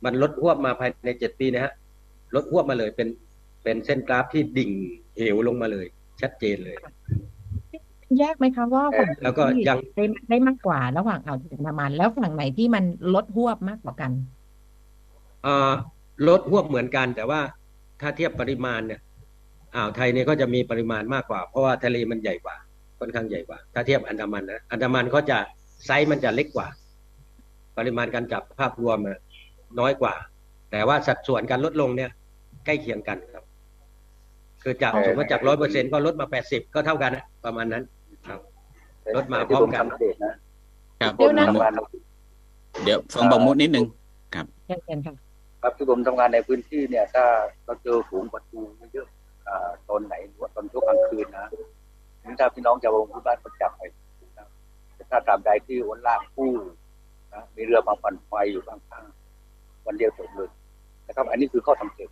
[0.05, 1.73] มันลดหวบมาภายในเจ็ดปีนะฮะ
[2.35, 3.09] ลดหวบมาเลยเป็น
[3.65, 4.71] เป็นเส้นกราฟที่ดิ่ง
[5.17, 5.87] เหวลงมาเลย
[6.21, 6.77] ชัดเจนเลย
[8.19, 14.11] แยกไหมคะว่าฝั่งไหนแล้วก็ที่ยังได้ได้มากกว่าระหว่างอ่าวไทยกับอันดามัน แล้วฝั่งไหนที่มันลดหวบมากกว่ากัน
[15.47, 15.73] อ่า
[16.29, 17.41] ลดหวบเหมือนกัน แต่ว่า
[18.01, 19.01] ถ้าเทียบปริมาณเนี่ย
[19.77, 22.57] อ่าวไทยเนี่ยก็จะมีปริมาณมากกว่า เพราะว่าทะเลมันใหญ่กว่า
[22.99, 25.39] ค่อนข้างใหญ่กว่า ถ้าเทียบอันดามันนะอันดามันก็จะ
[25.87, 26.69] ไซส์มันจะเล็กกว่า
[27.79, 29.19] ปริมาณการจับภาพรวมอะ
[29.81, 30.15] น้อยกว่า
[30.71, 32.11] แต่ว่าสัดส่วนการลดลงเนี่ย
[32.65, 33.45] ใกล้เคียงกันครับ
[34.63, 37.98] คือจากอ๋อสมมติจากร้อยเปอร์เซ็นก็ลดมาแปดสิบก็เท่ากันนะประมาณนั้นค
[39.09, 40.33] รับรถมาพร้อมกันที่ผสังเกตนะ
[41.01, 41.73] ครับเดี๋ยวนะผมทำงาน
[42.85, 43.87] เดี๋ยวฟังบางมุดนิดนึง
[44.67, 45.15] เช่นกันค่ะ
[45.63, 47.25] ครับที่ผมทำงานในพื้นที่เนี่ย ถ้า
[47.65, 48.61] เราเจอฝูงปลาทู
[48.93, 51.47] เยอะๆอ่าตอนไหนหรือว่าตอนช่วงกลางคืนนะ
[52.25, 53.83] นี่ถ้าพี่น้องชาวประมงพื้นบ้านเขาจับไป
[54.39, 54.47] นะ
[54.95, 56.53] แต่ถ้าตามใดที่วนลากคู่
[57.33, 60.51] นะมีเรือมาปั่นไฟอยู่ข้างๆวันเดียวจบเลย
[61.07, 62.09] นะครับ อันนี้คือข้อสังเกต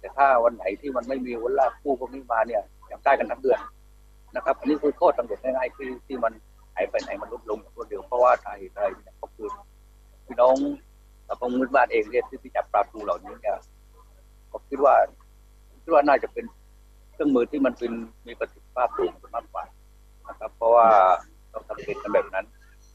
[0.00, 3.58] แต่ถ้าวันไหนที่มันไม่มีวนลากคู่พวกนี้มาเนี่ยยังได้กันทั้งเดือน
[4.36, 6.32] นะครับอันนี้คือข้อสังเกตง่ายๆที่ที่มัน
[6.74, 9.48] หายไปไหนมันลดลงรวดเร็วเพราะว่าไทยไทยเนี่ยก็คือ
[10.26, 10.56] พี่น้อง
[11.24, 13.56] แต่พงมือบ้านเองเนี่ยที่จับปลาทูเหล่านี้เนี่ย
[14.50, 14.94] ผมคิดว่า
[15.82, 16.44] คิดว่าน่าจะเป็น
[17.12, 17.92] เครื่องมือที่มันเป็น
[18.26, 19.64] มีประสิทธิภาพสูงมากกว่า
[20.28, 20.86] นะครับ เพราะว่า
[21.50, 22.46] เราสังเกตกันแบบนั้น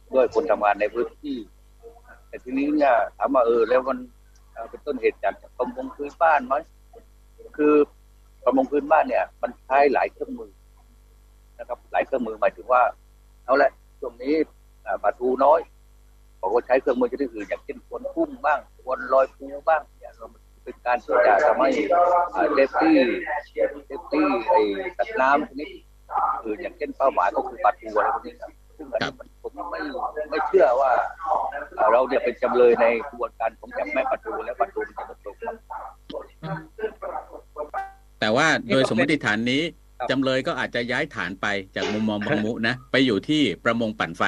[0.06, 1.38] บช่วยคนทำงานในพื้นที่
[2.28, 3.98] แต่ทีนี้เนี่ยถามว่าเออแล้วมัน
[4.54, 6.56] เอ่อเป็นต้นเหตุจากประมงพื้นบ้านไหม
[7.58, 7.74] คือ
[8.46, 10.52] ประมงพื้นบ้านเนี่ย มันใช้หลายเครื่องมือ
[11.60, 12.82] นะครับ หลายเครื่องมือหมายถึงว่า
[13.46, 14.34] เอาละช่วงนี้
[14.86, 15.60] อ่าปลาทูน้อย
[16.38, 20.28] เขาก็ใช้เครื่องมือชนิดอื่นอย่างเช่นอวนกุ้งบ้างอวนลอยปูบ้างเนี่ยเรา
[20.64, 21.70] เป็นการที่จะทำให้
[22.56, 24.60] safety safety ไอ้
[24.98, 25.68] สัตว์น้ำชนิด
[26.46, 29.80] อื่นอย่างเช่นเป้าหมายก็คือปลาทูอะไรพวกนี้ครับซึ่งอันนี้มันผมไม่
[30.32, 30.92] ไม่เชื่อว่า
[31.76, 35.56] เอ่อเราเนี่ยเป็นจำเลยในกระบวนการของจับแม่ปลาทูและปลาทูมันจะตกครับ
[38.20, 39.62] แต่ว่าโดยสมมติฐานนี้
[40.12, 44.24] จำเลยก็อาจจะย้ายฐานไปจากมุมมองบางมุนะ ไปอยู่ที่ประมงปั่นไฟ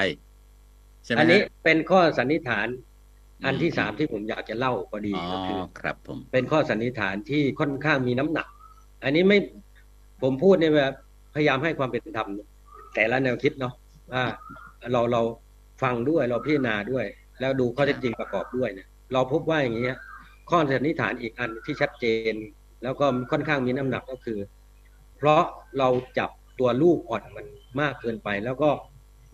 [1.05, 2.67] ใช่ไหมอันนี้ฮะเป็นข้อสันนิษฐาน
[3.45, 8.47] อันที่อืมสามที่ผมอยากจะเล่าพอดีอ๋อก็คือครับผมเป็นข้อสันนิษฐานที่ค่อนข้างมีน้ำหนัก
[9.03, 9.39] อันนี้ไม่
[10.23, 10.93] ผมพูดเนี่ยแบบ
[11.35, 12.27] พยายามให้ความเป็นธรรม
[12.95, 13.73] แต่ละแนวคิดเนาะ
[14.11, 14.23] ว่า
[14.93, 15.21] เราเรา
[15.83, 17.05] ฟังด้วยเราพิจารณาด้วย
[17.39, 19.97] แล้วดูข้อเท็จจริงประกอบด้วยเนี่ยเราพบว่าอย่างเงี้ย
[20.49, 22.33] ข้อสันนิษฐานอีกอันที่ชัดเจน
[22.83, 24.37] แล้วก็ค่อนข้างมีน้ำหนักก็คือ
[25.17, 25.43] เพราะ
[25.79, 27.45] เราจับตัวลูกอ่อนมัน
[27.81, 28.69] มากเกินไป แล้วก็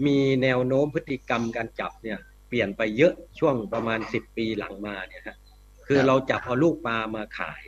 [0.06, 2.17] มีแนวโน้มพฤติกรรมการจับเนี่ย
[2.50, 5.38] เปลี่ยนไปเยอะช่วงประมาณสิบปีหลังมาเนี่ยฮะ
[5.88, 7.63] คือเราจับเอาลูกปลามาขาย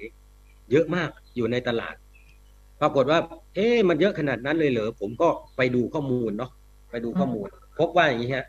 [0.72, 1.96] เยอะมากอยู่ในตลาด
[2.82, 3.20] ปรากฏว่า
[3.56, 6.52] เอ๊ะมันเยอะขนาดนั้นเลยเหรอผมก็ไปดูข้อมูลเนาะ
[6.92, 7.48] ไปดูข้อมูล
[7.80, 8.46] พบว่าอย่างนี้ฮะ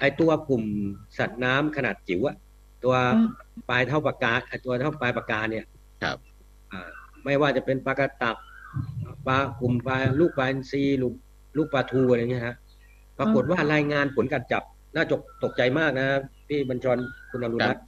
[0.00, 0.64] ไอตัวกลุ่ม
[1.18, 2.36] สัตว์น้ำขนาดจิ๋วอะ
[2.84, 3.28] ตัวอืม
[3.70, 5.64] ปลายเท่าปากกาไอตัวเท่าปลายปากกาเนี่ย
[6.02, 6.18] ครับ
[6.72, 6.90] อ่า
[7.28, 8.36] ไม่ว่าจะเป็นปลากระตัก
[9.26, 11.14] ปลากลุ่มปลาลูกปลาอินทรีลูก
[11.56, 12.56] ลูกปลาทูอะไรเงี้ยฮะ
[13.18, 14.62] ปรากฏว่ารายงานผลการจับ
[14.94, 16.06] น่าจกตกใจมากนะ
[16.48, 16.98] พี่บรรจร
[17.30, 17.84] คุณอรุณรัตน์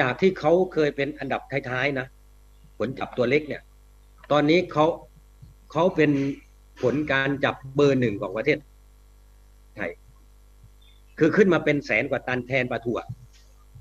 [0.00, 2.06] จากที่เขาเคยเป็นอันดับท้ายๆนะ
[2.78, 3.62] ผลจับตัวเล็กเนี่ย
[4.32, 4.86] ตอนนี้เขา
[5.72, 6.10] เขาเป็น
[6.82, 8.58] ผลการจับเบอร์หนึ่งของประเทศ
[9.76, 9.90] ไทย
[11.18, 13.08] คือขึ้นมาเป็นแสนกว่าตันแทนปลาทูอะ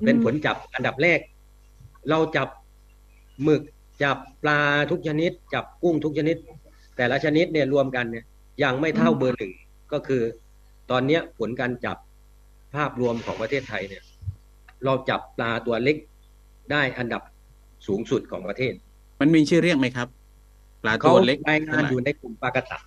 [0.05, 1.19] เป็นผลจับอันดับแรก
[2.09, 2.47] เราจับ
[3.43, 3.61] หมึก
[4.03, 6.37] จับปลาทุกชนิด จับกุ้งทุกชนิด
[6.97, 8.25] แต่ละชนิดเนี่ยรวมกันเนี่ย
[8.63, 9.53] ยังไม่เท่าเบอร์หนึ่ง
[9.93, 10.21] ก็คือ
[10.91, 11.97] ตอนเนี้ยผลการจับ
[12.75, 14.03] ภาพรวมของประเทศไทยเนี่ย
[14.85, 15.97] เราจับปลาตัวเล็ก
[16.71, 17.21] ได้อันดับ
[17.87, 18.73] สูงสุดของประเทศ
[19.21, 20.07] มันมีชื่อเรียกไหมครับ
[20.83, 22.83] ปลาเขาตัวเล็กรายงานอยู่ในกลุ่มปลากระตัก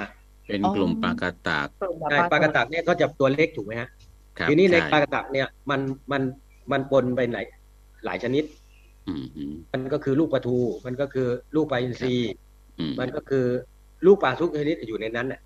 [0.00, 0.08] นะ
[0.46, 1.68] เป็นกลุ่มปลากระตาก
[2.10, 3.88] ใช่ปลากระตักเนี่ยเขาจับตัวเล็กถูกไหมฮะ
[4.38, 5.80] ครับทีนี้ในช่ปลากระตักเนี่ยมัน
[6.12, 6.22] มัน
[6.72, 7.46] มันปนไปหลาย
[8.04, 8.57] หลายชนิดอื
[9.20, 12.14] มอืมมันก็คือลูกปลาทู มันก็คือลูกปลาอินทรี
[12.78, 13.44] อืมมันก็คือ
[14.06, 15.40] ลูกปลาทุกชนิดอยู่ในนั้นแหละ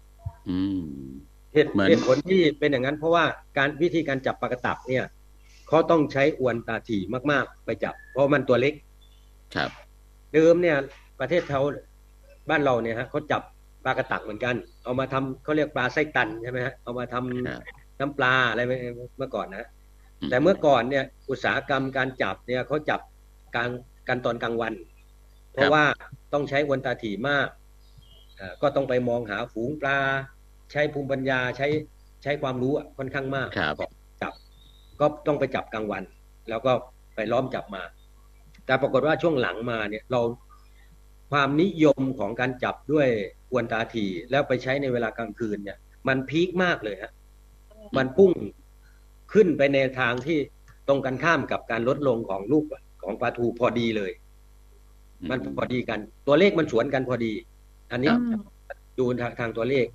[0.48, 0.82] อืม
[1.54, 3.24] เหตุเหมือนเหตุผลที่เป็นอย่างนั้น เพราะว่า
[3.58, 5.04] การวิธีการจับปลากระตักเนี่ย
[5.68, 8.74] เขาต้องใช้อวนตาถี่มากๆ ไปจับ เพราะมันตัวเล็ก
[9.54, 9.70] ครับ
[10.32, 10.76] เดิมเนี่ย
[11.20, 11.60] ประเทศเขา
[12.50, 13.42] บ้านเราเนี่ยฮะเขาจับ
[13.84, 17.60] ปลากระตักเหมือนกัน เอามาทำเขาเรียกปลาไส้ตันใช่ไหมฮะเอามาทำครับ
[18.00, 18.60] น้ำปลาอะไร
[19.18, 19.68] เมื่อก่อนนะ
[20.20, 23.00] อืมแต่เมื่อก่อนเนี่ย อุตสาหกรรมการจับเนี่ยเขาจับ
[23.54, 23.70] กลาง
[24.08, 24.74] กันตอนกลางวัน
[25.52, 25.84] เพราะว่า
[26.32, 27.48] ต้องใช้อวนตาถี่มาก
[28.36, 29.98] เอ่อก็ต้องไปมองหาฝูงปลา
[30.72, 31.68] ใช้ภูมิปัญญาใช้
[32.22, 34.32] ใช้ความรู้อะค่อนข้างมากครับก่อนจับ
[35.00, 36.02] ก็ต้องไปจับกลางวัน
[36.48, 36.72] แล้วก็
[37.14, 37.82] ไปล้อมจับมา
[38.66, 40.20] แต่ปรากฏว่าช่วงหลังมาเนี่ยเรา
[41.30, 43.08] ความนิยมของการจับด้วย
[43.52, 47.12] อวนตาถี่แล้วไปใช้ในเวลากลางคืนเนี่ย มันพีคมากเลยฮะ
[47.96, 48.32] มันพุ่ง
[49.32, 50.38] ขึ้นไปในทางที่
[50.88, 52.64] ตรงกันข้ามกับการลดลงของลูก
[53.04, 54.12] ของปลาทูพอดีเลย
[55.30, 57.32] มันพอดีกัน ตัวเลขมันสวนกันพอดี
[57.92, 58.42] อันนี้อืม
[58.98, 59.86] ดูทางทางตัวเลข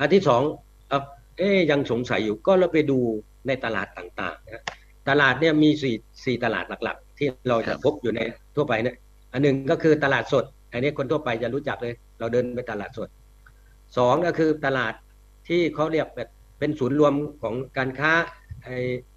[0.00, 0.42] อันที่สอง
[0.88, 1.04] เอ่อ
[1.38, 2.98] เอ๊ยยังสงสัยอยู่ก็เราไปดู
[3.46, 4.64] ในตลาดต่างๆนะ
[5.08, 8.20] ตลาดเนี่ยมีสี่สี่ตลาดหลักๆ ที่เราจะพบอยู่ใน
[8.56, 8.96] ทั่วไปเนี่ย
[9.32, 13.08] อันหนึ่งก็คือตลาดสด อันนี้คนทั่วไปจะรู้จักเลย เราเดินไปตลาดสด
[13.96, 14.94] สองก็คือตลาด
[15.48, 18.12] ที่เขาเรียกแบบเป็นศูนย์รวมของการค้า
[18.64, 18.68] ไอ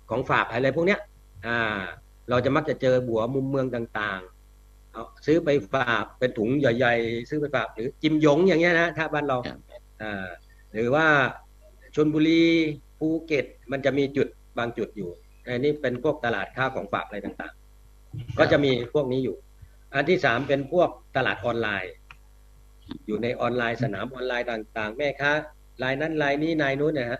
[0.09, 0.99] ของฝากอะไรพวกเนี้ย
[1.45, 1.81] อ่า
[2.29, 9.59] เราจะมักจะเจอบัวมุมเมืองต่างๆเอาซื้อไปฝากเป็นถุงใหญ่ ๆ ซื้อไปฝากหรือจิมหยงอย่างเงี้ยนะถ้าบ้านเราครับ
[10.01, 10.27] อ่า
[10.73, 11.07] หรือว่า
[11.95, 12.43] ชลบุรี
[12.97, 15.09] ภูเก็ตมันจะมีจุดบางจุดอยู่
[15.45, 19.35] อันนี้เป็นพวกตลาดค้าของฝากอะไรต่างๆ ก็จะมีพวกนี้อยู่
[19.93, 21.93] อันที่สามเป็นพวกตลาดออนไลน์
[23.07, 25.31] อยู่ในออนไลน์สนามออนไลน์ต่าง ๆ แม่ค้า
[25.83, 27.19] รายนั้นรายนี้รายนู้นนะฮะ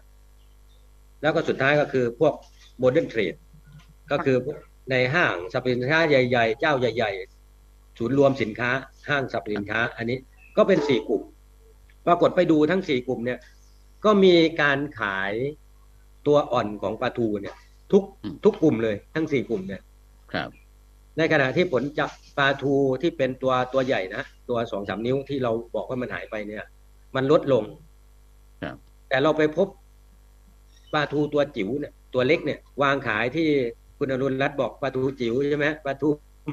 [1.22, 2.34] แล้วก็สุดท้ายก็คือพวก
[2.80, 3.36] modern trade
[4.12, 4.38] ก็คือ
[4.92, 7.12] ในห้างสรรพสินค้าใหญ่ ๆ เจ้าใหญ่
[7.56, 8.70] ๆ ศูนย์รวมสินค้า
[9.10, 10.18] ห้างสรรพสินค้า อันนี้
[10.58, 11.22] ก็เป็นสี่กลุ่ม
[12.08, 13.40] ปรากฏไปดูทั้งสี่กลุ่มเนี่ย
[14.06, 15.34] ก็มีการขาย
[16.28, 17.56] ตัวอ่อนของปลาทูเนี่ย
[17.92, 19.82] ทุกอืมทุกกลุ่มเลยทั้งสี่กลุ่มเนี่ย
[20.34, 20.50] ครับ
[21.18, 26.66] ในขณะที่ผลจับปลาทูที่เป็นตัวตัวใหญ่นะตัวสองสามนิ้วที่เราบอกว่ามันหายไปเนี่ย
[27.16, 27.64] มันลดลง
[28.64, 28.76] ครับ
[29.10, 29.68] แต่เราไปพบ
[30.94, 33.48] ปลาทูตัวจิ๋วเนี่ย ตัวเล็กเนี่ยวางขายที่
[34.04, 36.10] คุณอรุณรัตน์บอกปลาทูจิ๋วใช่ไหมปลาทู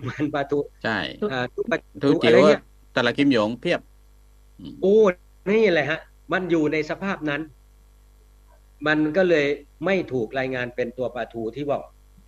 [0.08, 0.98] มันปลาทูใช่
[1.30, 2.62] อ่าทูปลาทูทูจิ๋อะวไรเนี่ย
[2.96, 3.80] ตลาดกิมหยงเพียบ
[4.60, 4.96] อืมโอ้
[5.50, 5.98] นี่แหละฮะ
[6.32, 7.42] มันอยู่ในสภาพนั้น
[8.86, 9.46] มันก็เลย
[9.84, 11.78] ไม่ถูกรายงานเป็นตัวปลาทูที่ว่า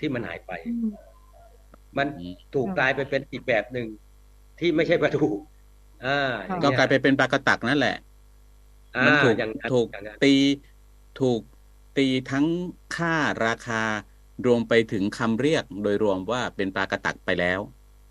[0.01, 0.53] ที่มันหายไป
[1.99, 2.07] มัน
[2.55, 3.87] ถูกกลายไปเป็นอีกแบบหนึ่ง
[4.61, 5.27] ที่ไม่ใช่ปลาทู
[6.07, 6.17] อ่า
[6.49, 7.97] อก็งเงี้กลายไปเป็นปลากระตักนั่นแหละ
[8.97, 10.35] อ่ามันถูกอย่างนั้นถูกอย่างนั้นตี
[11.21, 11.41] ถูก
[11.99, 12.47] ตีทั้ง
[12.97, 13.15] ค่า
[13.47, 13.83] ราคา
[14.46, 17.61] รวมไปถึงคำเรียกโดยรวมว่าเป็นปลากระตักไปแล้ว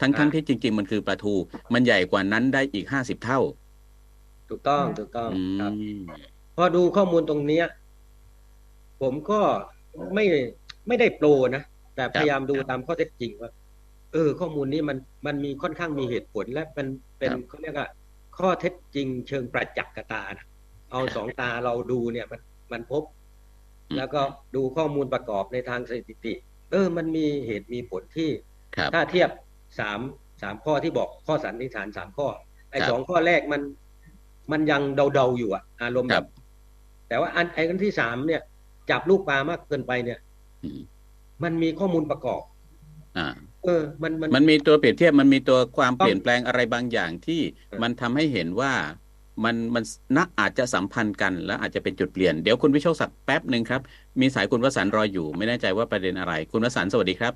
[0.02, 1.34] ทั้งทั้งที่จริง ๆ มันคือปลาทู
[1.74, 3.40] มันใหญ่กว่านั้นได้อีกห้าสิบเท่า
[4.50, 7.66] ถูกต้องถูกต้องอืครับมพอดูข้อมูลตรงเนี้ย
[9.02, 9.42] ผมก็
[10.14, 10.26] ไม่
[10.88, 11.64] ไม่ได้โปรนะ
[11.96, 13.52] แต่พยายามดูตามข้อเท็จจริงว่า
[14.14, 16.88] เออ ข้อมูลนี้มันมันมีค่อนข้างมีเหตุผลและเป็น
[17.20, 17.88] เป็นเขาเรียกว่า
[18.38, 20.46] ข้อเท็จจริงเชิงประจักษ์กับตานะ
[20.92, 23.04] เอาสองตาเราดูเนี่ยมันมันพบ
[23.98, 24.22] แล้วก็
[24.56, 26.34] ดูข้อมูลประกอบในทางสถิติ
[26.72, 28.30] เออ มันมีเหตุมีผลที่
[28.76, 29.30] ครับถ้าเทียบ
[29.80, 30.00] สาม
[30.42, 32.28] สามข้อที่บอกข้อสันนิษฐานสามข้อ
[32.72, 33.62] ไอ้ครับสองข้อแรกมัน
[34.52, 34.82] มันยัง
[35.14, 36.28] เดาๆอยู่อะอารมณ์คแบรับบ
[37.08, 38.42] แต่ว่าอันไอ้อันที่สามเนี่ย
[38.90, 40.20] จับลูกปลามากเกินไปเนี่ย
[40.64, 40.82] อืม
[41.44, 42.42] มันมีข้อมูลประกอบ
[43.18, 43.28] อ่า
[43.66, 48.74] เออ มันมันมันมีตัวเปรียบเทียบมันมีตัวความต้องเปลี่ยนแปลงอะไรบางอย่างที่เออมันทำให้เห็นว่า
[49.44, 49.84] มันมัน
[50.16, 53.82] น่าอาจจะสัมพันธ์กันและอาจจะเป็นจุดเปลี่ยน เดี๋ยวคุณวิโชคศักดิ์แป๊บหนึ่งครับ
[54.22, 57.34] มีสายคุณวสันต์รออยู่ ไม่แน่ใจว่าประเด็นอะไร คุณวสันต์สวัสดีครับ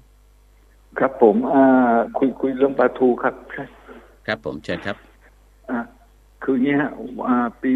[0.99, 3.65] ครับผมอ่าคุยคุยเรื่องปลาทูครับใช่
[4.27, 4.97] ครับผมเชิญครับ
[5.69, 5.79] อ่า
[6.43, 6.91] คืออย่างนี้ฮะ
[7.27, 7.71] อ่าปี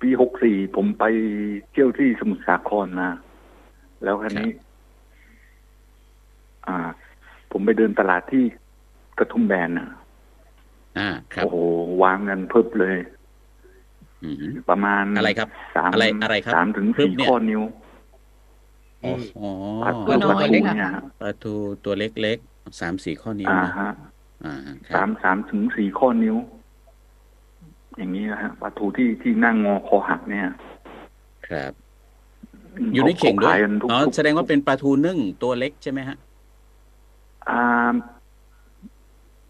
[0.00, 1.04] ปีหกสี่ผมไป
[1.70, 3.08] เที่ยวที่สมุทรสาครมา
[4.04, 4.50] แล้วครั้นี้
[6.66, 6.88] อ่า
[7.52, 8.44] ผมไปเดินตลาดที่
[9.18, 9.88] กระทุ่มแบนนะ
[10.98, 11.56] อ่า ครับ โอ้โห
[12.02, 12.96] วางเงินเพิ่มเลย
[14.22, 17.62] อืมประมาณอะไรครับสามอะไรอะไรครับสามถึงเพิ่มสี่เนี่ยข้อนิ้ว
[19.04, 19.50] อ๋ออ๋อ
[19.82, 21.54] ปลาตัทูวน้อยปลาทูค่ะเนี่ยฮะปลาทู
[21.84, 23.90] ตัวเล็กๆสามสี่ข้อนิ้วอ่านะฮะ
[24.44, 24.52] อ่า
[24.88, 26.36] คสารับมสามถึงสี่ข้อนิ้ว
[27.96, 30.46] อย่างนี้นะฮะปลาทูที่ที่นั่งงอคอหักเนี่ย
[31.48, 31.72] ครับ
[32.92, 36.16] มอยู่ในเข่งด้วยขาขายกันทุกอ๋อทุกแสดงว่าเป็นปลาทูนึ่งตัวเล็กใช่ไหมฮะ
[37.48, 37.90] อ่า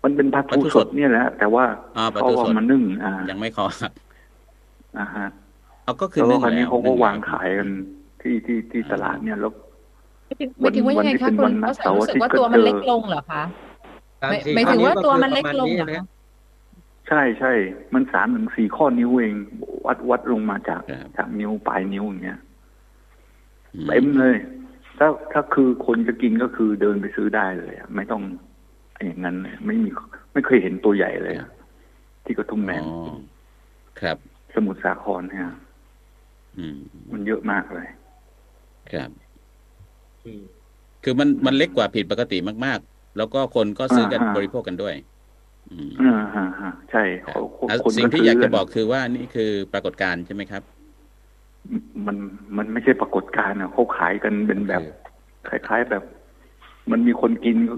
[0.05, 1.65] มันเป็นปลาปลาทูทูสสดดเนี่ยแหละแต่ว่า
[1.97, 3.93] อ่าปลาเขาทูเอาสดมานึ่งอ่ายังไม่คอหัก
[4.99, 5.27] อ่าฮะ
[5.85, 7.69] เอาก็คือแล้วก็นึ่งคราวนี้แล้วเขาก็นึ่วางขายกัน
[8.21, 9.53] ที่ที่ที่ตลาดเนี่ยแล้ว
[10.61, 13.43] ไม่ถึงว่ายังไงคะวัคุนณที่เป็นวันเขารู้สึกว่าเสาร์อาทิตย์ตัวมันก็เจอเล็กลงเหรอคะ
[14.23, 16.07] สามไม่สี่หมายถึงข้อว่าก็ตัวคือมันเล็กประาณลงนี้เหรอนะคะ
[17.09, 17.53] ใช่ใช่
[17.95, 19.35] มันสามถึงสี่ข้อนิ้วเอง
[19.87, 22.41] วัดวัดลงมาจากครับจากนิ้วปลายนิ้วอย่างเงี้ย
[23.75, 24.37] อืมเต็มเลย
[24.99, 28.23] ถ้าถ้าคือคนจะกินก็คือเดินไปซื้อได้เลยอะไม่ต้อง
[29.03, 29.91] อย่างนั้นเลยไม่มี
[30.33, 31.49] ไม่เคยเห็นตัวใหญ่เลยอะ
[32.25, 32.87] ที่กระทุ่มแบอ๋นอ
[34.01, 34.19] ครับ
[34.55, 35.47] สมุทรสาครเนี่ย
[36.57, 36.79] อืม
[37.13, 37.89] มันเยอะมากเลย
[38.93, 39.11] ครับ
[40.25, 40.43] อืม
[41.03, 44.95] คือมันมันเล็กกว่าผิดปกติมาก ๆ แล้วก็คนก็ซื้อกันอ่าฮะบริโภคกันด้วย
[45.71, 50.63] อืมอ่าฮะฮะใช่ครับเขาคนอะคนสิ่งที่ซื้อยากจะนบอกคือว่านี่คือปรากฏการณ์ใช่ไหมครับ
[52.07, 52.17] มัน
[52.57, 54.83] มันไม่ใช่ปรากฏการณ์อะเขาขายกันเป็นแบบ
[55.49, 56.05] คล้ายๆแบบ
[56.91, 57.75] มันมีคนกินก็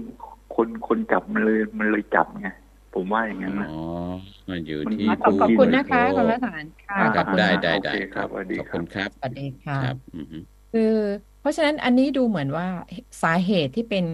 [0.57, 2.47] คนคนจับมันเลยมันเลยจับไง
[2.93, 3.81] ผมว่าอย่างนั้นนะอ๋อ
[4.49, 10.25] มันอยู่มันที่มีขอบขอบผู้คุณบรินะคะโภคุณควสานต์ค่ะอ่าขอบคุณได้ค่ะได้โอได้เคคครัรับบสวัสดีขอบครับคุณครับสวัสดีค่ะครับอืม
[10.73, 10.93] คือ
[11.39, 12.67] เพราะฉะนั้นอันนี้ดูเหมือนว่า
[13.23, 14.05] สาเหตุที่เป็น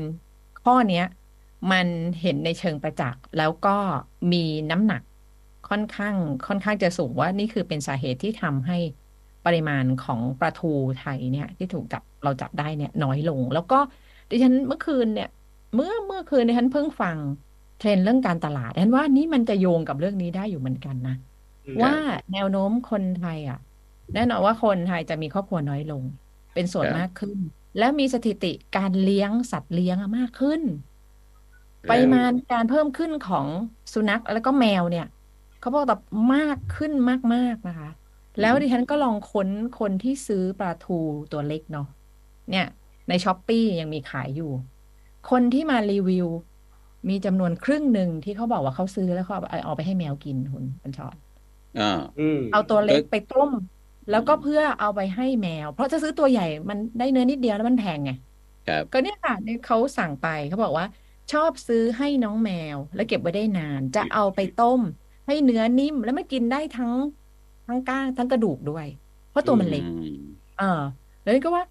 [0.63, 1.05] ข้อเนี้ย
[1.71, 1.87] มัน
[2.21, 3.77] เห็นในเชิงประจักษ์แล้วก็
[4.33, 4.37] มี
[4.71, 5.01] น้ำหนัก
[5.69, 6.15] ค่อนข้าง
[6.47, 8.77] ค่อนข้างจะสูงว่านี่คือเป็นสาเหตุที่ทำให้
[9.45, 13.79] ปริมาณของปลาทูไทยเนี่ย ที่ถูกจับเราจับได้เนี่ย น้อยลง แล้วก็
[14.29, 15.29] ดิฉันเมื่อคืนเนี่ย
[15.75, 17.17] เมื่อเมื่อคืนดิฉันเพิ่งฟัง
[17.77, 21.13] เทรนด์เรื่องการตลาดดิฉันว่านี่มันจะโยงกับเรื่องนี้ได้อยู่เหมือนกันนะ
[21.81, 21.93] ว่า
[22.31, 23.57] แนวโน้มคนไทยอะ
[24.13, 26.03] แน่นอนว่าคนไทยจะมีครอบครัวน้อยลง
[26.53, 27.39] เป็นส่วนครับมากขึ้น
[27.77, 30.61] และมีสถิติการเลี้ยงสัตว์เลี้ยงอะมากขึ้น
[31.83, 33.47] แล้วปริมาณการเพิ่มขึ้นของ
[33.93, 35.05] สุนัขแล้วก็แมวเนี่ย
[35.59, 36.01] เขาบอกแบบ
[36.33, 36.91] มากขึ้น
[37.33, 37.89] มากๆนะคะ
[38.39, 39.49] แล้วดิฉันก็ลองค้น
[39.79, 40.93] คนที่ซื้อปลาทู
[41.31, 41.83] ตัวเล็กเนาะ
[42.49, 42.63] เนี่ย
[43.07, 44.45] ในช้อปปี้ยังมีขายอยู่
[45.25, 46.27] คนที่มารีวิว
[47.09, 51.15] มีจำนวนครึ่งหนึ่งที่เขาบอกว่าเขาซื้อแล้วเขาเอาเอาไปให้แมวกินคุณบัญชร
[51.75, 51.83] อ่า
[52.17, 53.51] อืมเอาตัวเล็กก็ไปต้ม
[54.09, 58.09] แล้วก็เพื่อเอาไปให้แมว เพราะจะซื้อตัวใหญ่มันได้เนื้อนิดเดียวแล้วมันแพงไง
[58.65, 60.85] ครับก็เนี่ยค่ะเนี่ยเขาสั่งไปเขาบอกว่า
[61.31, 64.81] ชอบซื้อให้น้องแมว แล้วเก็บไว้ได้นาน จะเอาไปต้ม
[65.25, 66.93] ให้เนื้อนิ่ม แล้วมันกินได้ทั้ง
[67.67, 68.85] ทั้งก้างทั้งกระดูกด้วย
[69.29, 70.63] เพราะตัวมันเล็กอืมเออ
[71.21, 71.65] แล้วนี่ก็ว่า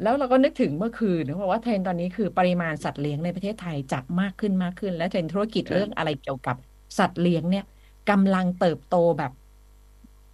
[0.00, 6.56] แล้วเราก็นึกถึงเมื่อคืนนะบอกว่าเทรนด์ตอนนี้คือปริมาณสัตว์เลี้ยงในประเทศไทยจะมากขึ้นมากขึ้น และเทรนด์ธุรกิจครับเรื่องอะไรเกี่ยวกับ
[6.98, 7.62] สัตว์เลี้ยงเนี่ย
[8.06, 9.30] กำลังเติบโตแบบ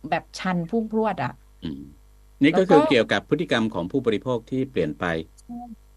[0.08, 1.30] แบบชันพุ่งพรวดอะ
[1.62, 1.80] อืม
[2.42, 5.04] นี่ก็แล้วก็คือเกี่ยวกับพฤติกรรมของผู้บริโภคที่เปลี่ยนไป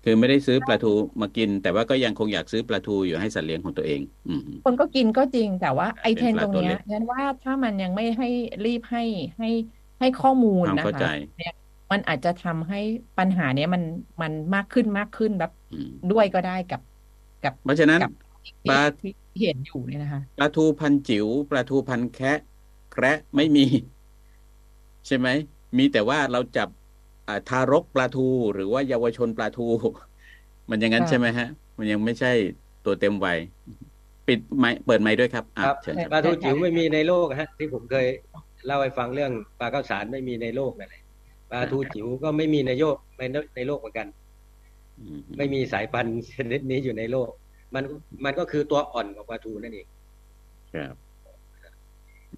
[0.03, 0.87] คือไม่ได้ซื้อปลาทู
[1.21, 8.25] มากิน แต่ว่าก็ยังคงอยากซื้อปลาทูอยู่ให้สัตว์เลี้ยงของตัวเองอืมคนก็กินก็จริงแต่ว่าไอเป็นเทรนด์ปลาตรงตัวเนี้เล็ยกฉันว่าถ้ามันยังไม่ให้
[8.63, 9.01] รีบให้
[9.37, 9.47] ให้
[9.99, 11.03] ให้ข้อมูลความนะเข้าคะใจ
[11.35, 11.51] เนี่ย
[11.93, 12.79] มันอาจจะทำให้
[13.19, 13.83] ปัญหาเนี้ยมัน
[14.21, 16.81] มันมากขึ้นมากขึ้นแบบอืมด้วยก็ได้กับ
[17.43, 18.11] กับเพราะฉะนั้นกับ
[18.69, 22.39] ปลาที่ที่เห็นอยู่เนี่ยนะคะปลาทูพันจิ๋วปลาทูพันแคะ
[22.91, 23.65] แคระไม่มี
[25.07, 25.27] ใช่ไหม
[25.77, 26.69] มีแต่ว่าเราจับ
[27.27, 29.67] อ่าทารกปลาทูหรือว่าเยาวชนปลาทู
[30.69, 32.31] มันอย่างนั้นค่ะใช่ไหมฮะ มันยังไม่ใช่
[32.85, 33.37] ตัวเต็มวัย
[34.27, 38.05] ปิดไมค์เปิดไมค์ด้วยครับอะครับเชิญครับปลาทูจิ๋วไม่มีในโลกฮะ ที่ผมเคย
[38.65, 41.02] เล่าให้ฟังเรื่องปลาข้าวสารไม่มีในโลกนั่นแหละ
[41.53, 43.23] ปลาทูจิ๋วก็ไม่มีในโลกใน
[43.55, 44.07] ในโลกเหมือนกัน
[44.99, 47.29] อืมไม่มีสายพันธุ์ชนิดนี้อยู่ในโลก
[47.75, 47.83] มัน
[48.25, 49.87] มันก็คือตัวอ่อนของปลาทูนั่นเอง
[50.75, 50.95] ครับ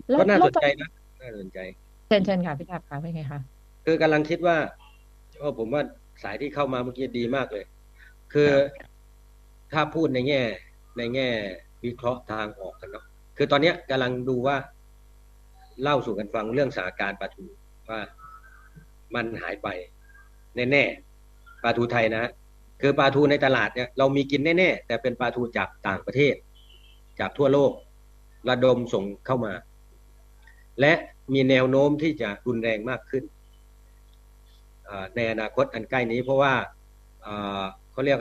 [0.09, 0.89] แล้วก็น่าแล้สวนตรงใจนะ
[1.21, 1.59] น่าสนใจ
[2.07, 3.39] เชิญเชิญค่ะพี่ทับค่ะเป็นไงคะ
[3.85, 4.57] คือกำลังคิดว่า
[5.37, 5.81] โอ้ผมว่า
[6.23, 7.65] สายที่เข้ามาเมื่อกี้ดีมากเลย
[8.33, 8.49] คือ
[9.73, 10.41] ถ้าพูดในแง่
[10.97, 11.27] ในแง่
[11.85, 13.05] วิเคราะห์ทางออกกันเนาะ
[13.37, 14.57] คือตอนเนี้ยกำลังดูว่า
[15.81, 17.45] เล่าสู่กันฟังเรื่องสถานการณ์ปลาทู
[17.89, 17.99] ว่า
[19.15, 19.67] มันหายไป
[20.71, 22.31] แน่ๆปลาทูไทยนะ
[22.81, 26.35] คือปลาทูในตลาดเนี่ยเรามีกินแน่ๆแต่เป็นปลาทูจากต่างประเทศ
[27.19, 27.71] จากทั่วโลก
[28.49, 29.53] ระดมส่งเข้ามา
[30.81, 30.93] และ
[31.33, 33.23] มีแนวโน้มที่จะรุนแรงมากขึ้น
[35.15, 36.53] ในอนาคตอันใกล้นี้เพราะว่า
[37.91, 38.19] เขาเรียก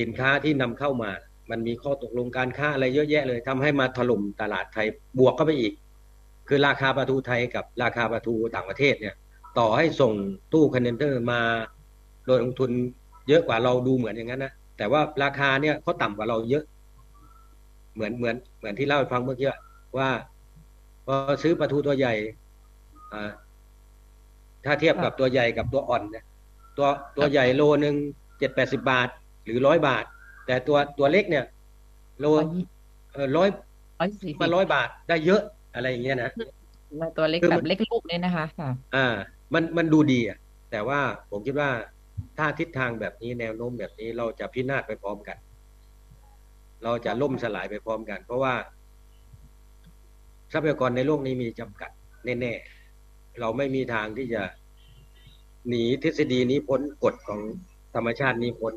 [0.00, 1.10] สินค้าที่นำเข้ามา
[1.50, 4.86] มันมีข้อตกลงการค้าอะไรเยอะแยะเลยทำให้มาถล่มตลาดไทย
[5.18, 5.72] บวกเข้าไปอีก
[6.48, 9.14] คือราคาปลาทูไทยกับราคาปลาทูต่างประเทศเนี่ย
[9.58, 10.12] ต่อให้ส่ง
[10.52, 11.40] ตู้คอนเทนเนอร์มา
[12.26, 12.70] โดยลงทุน
[13.28, 16.64] เยอะกว่าเราดูเหมือนอย่างนั้นนะแต่ว่าราคาเนี่ยเขาต่ำกว่าเราเยอะ
[17.94, 19.48] เหมือนเหมือนเหมือนที่เล่าให้ฟังเมื่อกี้
[19.98, 20.10] ว่า
[21.06, 22.14] พอซื้อปลาทูตัวใหญ่
[23.12, 23.30] อ่า
[24.64, 26.24] ถ้าเทียบกับตัวใหญ่กับตัวอ่อนเนี่ย
[26.76, 26.86] ตัว
[27.16, 27.94] ตัวใหญ่โลหนึ่ง
[28.38, 29.08] เจ็ดแปดสิบาท
[29.44, 30.04] หรือร้อยบาท
[30.46, 31.44] แต่ตัวตัวเล็กเนี่ย
[32.20, 32.64] โลร้อยยี่
[33.12, 33.48] เออร้อย
[33.98, 35.42] ร้อยสี่สิมาบร้อยบาทได้เยอะ
[35.74, 36.30] อะไรอย่างเงี้ยนะ
[37.00, 39.06] มาตัวเล็กคือแบมันบเล็กลูกเนี่ยนะคะค่ะ อ่า
[39.54, 40.38] มันมันดูดีอะ
[40.70, 41.70] แต่ว่าผมคิดว่า
[42.38, 45.36] ถ้าทิศทางแบบนี้แนวโน้มแบบนี้เราจะพินาศไปพร้อมกัน
[46.84, 48.54] เราจะล่มสลายไปพร้อมกัน เพราะว่า
[50.52, 51.90] ทรัพยากรในโลกนี้มีจำกัด
[52.24, 54.42] แน่ๆเราไม่มีทางที่จะ
[55.68, 57.40] หนีทฤษฎีนี้พ้นกฎของ
[57.94, 58.74] ธรรมชาตินี้พ้น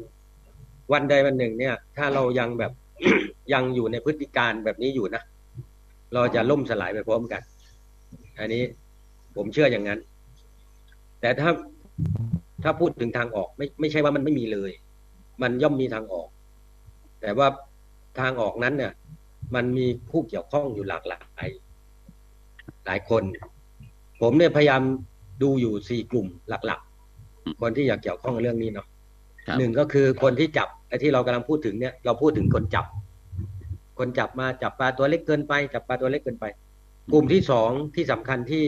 [0.94, 2.72] วันใดวันหนึ่งเนี่ย ถ้าเรายังแบบ
[3.54, 5.24] ยังอยู่ในพฤติการแบบนี้อยู่นะ
[6.14, 7.42] เราจะล่มสลายไปพร้อมกัน
[8.40, 8.64] อันนี้
[9.36, 10.00] ผมเชื่ออย่างนั้น
[11.24, 11.50] แต่ถ้า
[12.64, 14.72] ถ้าพูดถึงทางออกไม่ไม่ใช่ว่ามันไม่มีเลย
[15.42, 16.28] มันย่อมมีทางออก
[17.22, 17.48] แต่ว่า
[18.20, 18.94] ทางออกนั้นเนี่ย
[19.56, 21.48] มันมีผู้เกี่ยวข้องอยู่หลากหลาย
[22.86, 23.24] หลายคน
[24.22, 24.82] ผมเนี่ยพยายาม
[25.44, 28.88] ดูอยู่สี่กลุ่มหลักๆ คนที่อยากเกี่ยวข้องกับเรื่องนี้เนาะ
[29.48, 32.86] ครับหนึ่งก็คือคนที่จับไอ้ที่เรากำลังพูดถึงเนี่ย เราพูดถึงคนจับ
[34.00, 36.46] คนจับมาจับปลาตัวเล็กเกินไป จับปลาตัวเล็กเกินไป
[37.12, 38.66] กลุ่มที่สองที่สำคัญที่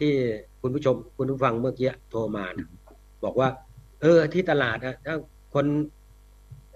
[0.00, 0.12] ที่
[0.60, 2.68] คุณผู้ชมคุณผู้ฟังเมื่อกี้โทรมานะ
[3.24, 3.48] บอกว่า
[4.02, 5.16] เออ ที่ตลาดนะถ้า
[5.54, 5.66] คน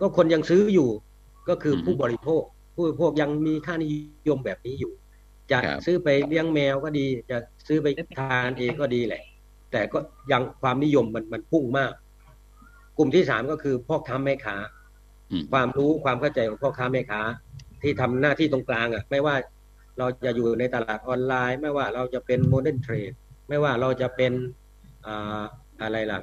[0.00, 0.88] ก็คนยังซื้ออยู่
[1.48, 2.42] ก็คือผู้บริโภค
[2.74, 3.88] ผู้บริโภคยังมีค่านิ
[4.28, 4.92] ยมแบบนี้อยู่
[5.50, 7.86] จะรับซื้อไปเลี้ยงแมวก็ดี จะซื้อไป
[8.18, 9.22] ทานเองก็ดีแหละ
[9.72, 9.98] แต่ก็
[10.32, 11.92] ยังความนิยมมันมันพุ่งมาก
[12.98, 14.56] กลุ่มที่สามก็คือพ่อค้าแม่ค้า
[15.30, 17.20] อืมความรู้ความเข้าใจของพ่อค้าแม่ค้า
[17.82, 19.34] ที่ทำหน้าที่ตรงกลางอะ ไม่ว่า
[19.98, 23.12] เราจะอยู่ในตลาดออนไลน์ ไม่ว่าเราจะเป็น modern trade
[23.48, 24.32] ไม่ว่าเราจะเป็น
[25.06, 25.42] อ่า
[25.82, 26.18] อะไรล่ะ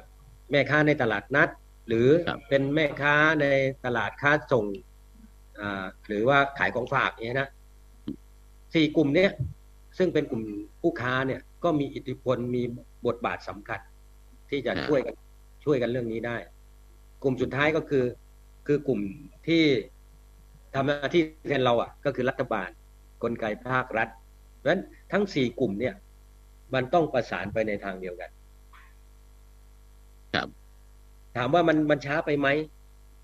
[0.50, 1.48] แม่ค้าในตลาดนัด
[1.88, 3.46] หรือครับเป็นแม่ค้าใน
[3.84, 4.64] ตลาดค้าส่ง
[5.58, 7.48] อ่าหรือว่าขายของฝากเนี้ยนะ
[8.74, 9.30] สี่กลุ่มเนี้ย
[9.98, 10.42] ซึ่งเป็นกลุ่ม
[10.80, 12.62] ผู้ค้าเนี่ย ก็มีอิทธิพลมี
[13.06, 13.80] บทบาทสำคัญ
[14.50, 15.14] ที่จะครับช่วยกัน
[15.64, 16.36] ช่วยกันเรื่องนี้ได้
[17.22, 18.04] กลุ่มสุดท้ายก็คือ
[18.66, 19.00] คือกลุ่ม
[19.46, 19.62] ที่
[20.74, 22.68] ทำหน้าที่แทนเราอะ ก็คือรัฐบาล
[23.22, 24.08] กลไกภาครัฐ
[24.58, 25.94] เพราะฉะนั้นทั้งสี่กลุ่มเนี่ย
[26.74, 28.30] มันต้องประสานไปในทางเดียวกัน
[30.34, 30.48] ครับ
[31.36, 32.48] ถามว่ามันมันช้าไปไหม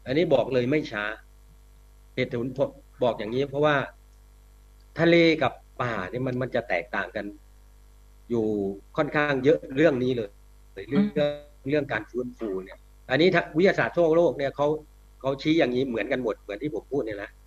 [0.07, 1.05] อันนี้บอกเลยไม่ช้า
[2.15, 2.71] เหตุผลผม
[3.03, 3.77] บอกอย่างนี้เพราะว่า
[4.99, 7.27] ทะเลกับป่าเนี่ยมันมันจะแตกต่างกัน
[8.31, 8.47] อยู่
[8.97, 10.31] ค่อนข้างเยอะเรื่องนี้เลย
[10.89, 11.05] เรื่อง
[11.69, 12.79] เรื่องการฟื้นฟูเนี่ย
[13.11, 14.67] อันนี้ถ้าวิทยาศาสตร์ทั่วโลกเนี่ยเขา
[15.21, 17.38] เขาชี้อย่างนี้เหมือนกันหมดเหมือนที่ผมพูดเนี่ยนะครับ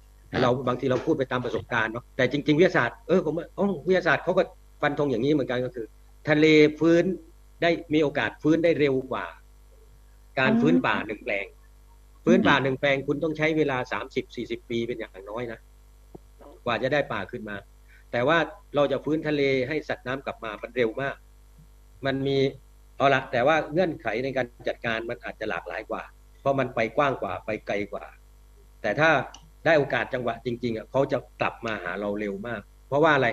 [0.41, 4.43] เราบางทีเราพูดไปตามประสบการณ์เนาะแต่จริง ๆ วิทยาศาสตร์เออผมว่าอ๋อวิทยาศาสตร์เขาก็
[4.81, 5.85] ฟันธงอย่างนี้เหมือนกันก็คือ
[6.29, 6.45] ทะเล
[6.79, 7.03] ฟื้น
[7.61, 9.25] ได้มีโอกาสฟื้นได้เร็วกว่า
[10.39, 11.45] การฟื้นป่าหนึ่งแปลง
[12.25, 15.59] ฟื้นป่าหนึ่งแปลงคุณต้องใช้เวลาสามสิบสี่สิบปีเป็นอย่างน้อยนะ
[16.65, 17.55] กว่าจะได้ป่าขึ้นมา
[18.11, 18.37] แต่ว่า
[18.75, 21.15] เราจะฟื้นทะเลให้สัตว์น้ำกลับมามันเร็วมาก
[22.05, 22.37] มันมี
[22.97, 26.03] เอาละแต่ว่าเงื่อนไขในการจัดการมันอาจจะหลากหลายกว่า
[26.39, 28.05] เพราะมันไปกว้างกว่าไปไกลกว่า
[28.81, 29.09] แต่ถ้า
[29.65, 33.27] ได้โอกาสจังหวะจริงๆอะเขาจะกลับมาหาเราเร็วมาก เพราะว่าอะไร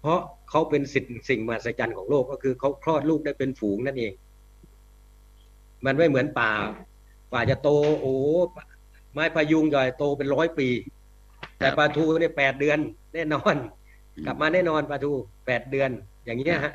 [0.00, 4.12] เพราะเขาเป็นสิ่งสิ่งมหัศจรรย์ของโลกก็คือเขาคลอดลูกได้เป็นฝูงนั่นเอง
[5.86, 6.52] มันไม่เหมือนป่า
[7.32, 7.68] ป่าจะโต
[8.00, 8.14] โอ้
[9.12, 10.68] ไม้พายุงใหญ่โตเป็นร้อยปี
[11.58, 12.78] แต่ปลาทูเนี่ยแปดเดือน
[13.14, 13.54] แน่นอน
[14.26, 15.12] กลับมาแน่นอนปลาทู
[15.46, 15.90] แปดเดือน
[16.24, 16.72] อย่างเงี้ยฮะ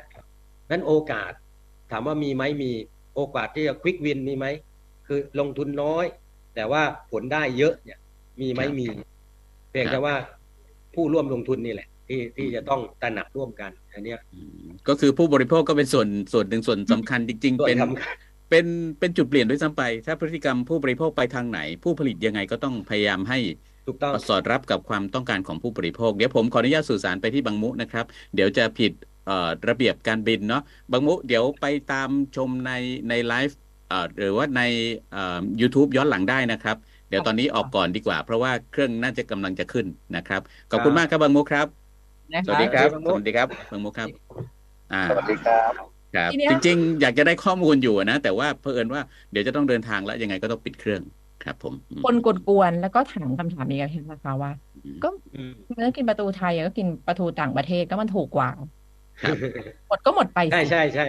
[0.70, 1.32] นั้นโอกาส
[1.90, 2.70] ถามว่ามีไหมมี
[3.14, 4.46] โอกาสที่จะควิกวินมีไหม
[5.06, 6.04] คือลงทุนน้อย
[6.54, 7.98] แต่ว่าผลได้เยอะเนี่ย
[8.40, 8.86] มีไหมครับมี
[9.70, 10.14] เพียงครัแต่บว่า
[10.94, 18.14] ผู้ร่วมลงทุนนี่แหละ ที่ที่จะต้องตระหนักร่วมกันอันเนี้ยอืมก็คือผู้บริโภคก็เป็นส่วนส่วนหนึ่งส่วนสำคัญจริงๆส่วนเป็นสำคัญ
[18.50, 18.66] เป็น
[18.98, 23.38] เป็นจุดเปลี่ยนด้วยซ้ำไป ถ้าพฤติกรรมผู้บริโภคไปทางไหน ผู้ผลิตยังไงก็ต้องพยายามให้
[23.86, 28.92] ถูกต้องสอดรับกับความต้องการของผู้บริโภค เดี๋ยวผมขออนุญาตสื่อสารไปที่บางมุนะครับ เดี๋ยวจะผิด
[29.26, 30.62] เอ่อระเบียบการบินเนาะ
[30.92, 32.72] บางมุเดี๋ยวไปตามชมใน
[33.08, 33.58] ในไลฟ์
[33.88, 34.62] เอ่อหรือว่าใน
[35.12, 36.76] เอ่อ YouTube ย้อนหลังได้นะครับ
[37.08, 41.66] เดี๋ยวตอนนี้ออกก่อนดีกว่า เพราะว่าเครื่องน่าจะกำลังจะขึ้นนะครับ ขอบคุณมากครับบางมุครับ
[42.34, 44.10] นะสวัคะสดีครับบางมุสวัสดีครับบางมุครับ
[44.90, 45.72] อ่าสวัสดีครับ
[46.12, 51.02] ครับทีเนี้ยจริง ๆ อยากจะได้ข้อมูลอยู่นะ แต่ว่าเผอิญว่าเดี๋ยวจะต้องเดินทางแล้วยังไงก็ต้องปิดเครื่อง
[51.40, 52.26] ครับผมอืมคนก
[52.58, 58.48] วนๆแล้วก็ถามคำถามนี้กันนะคะว่าอืมก็อืมเนื้อกินปลาทูไทยก็กินปลาทูต่างประเทศก็มันถูกกว่า
[59.22, 59.36] ครับ
[59.86, 61.02] หมดก็หมดไปใช่สิใช่ใช่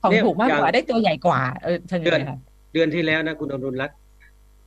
[0.00, 2.36] ของเนี่ยถูกมากอย่างกว่าได้ตัวใหญ่กว่า เออเชิญเดืเลอนยค่ะ
[2.72, 3.96] เดือนที่แล้วนะคุณอรุณรัตน์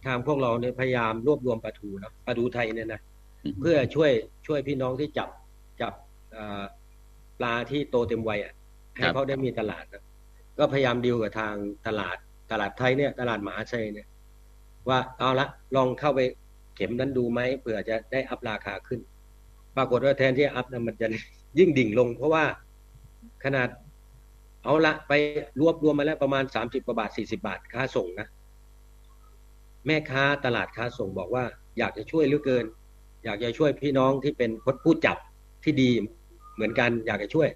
[0.07, 3.01] ทางพวกเราเนี่ยพยายามรวบรวมปลาทูนะปลาทูไทยเนี่ยนะ
[3.43, 4.11] อืมเพื่อช่วย
[4.47, 5.29] ช่วยพี่น้องที่จับ
[5.81, 5.93] จับ
[6.31, 6.63] เอ่อ
[7.39, 8.53] ปลาที่โตเต็มวัยอะ
[8.95, 10.03] ให้เขาได้มีตลาดนะ
[10.57, 11.53] ก็พยายามดีลกับทาง
[11.87, 12.17] ตลาด
[12.51, 14.07] ตลาดไทยเนี่ย ตลาดมหาชัยเนี่ย
[14.89, 16.19] ว่าเอาละลองเข้าไป
[16.75, 18.99] เข็มนั้นดูไหมเผื่อจะได้อัพราคาขึ้น
[19.77, 21.07] ปรากฏว่าแทนที่จะอัพนะมันจะ
[21.59, 22.43] ยิ่งดิ่งลง เพราะว่า
[23.43, 23.69] ขนาด
[24.63, 25.13] เอาละไป
[25.61, 28.27] รวบรวมมาแล้วประมาณสามสิบกว่าบาทสี่สิบาทค่าส่งนะ
[29.85, 31.45] แม่ค้าตลาดค้าส่งบอกว่า
[31.77, 32.65] อยากจะช่วยเหลือเกิน
[33.25, 34.51] อยากจะช่วยพี่น้องที่เป็น
[34.83, 35.17] ผู้จับ
[35.63, 35.91] ที่ดี
[36.55, 37.49] เหมือนกันอยากจะช่วย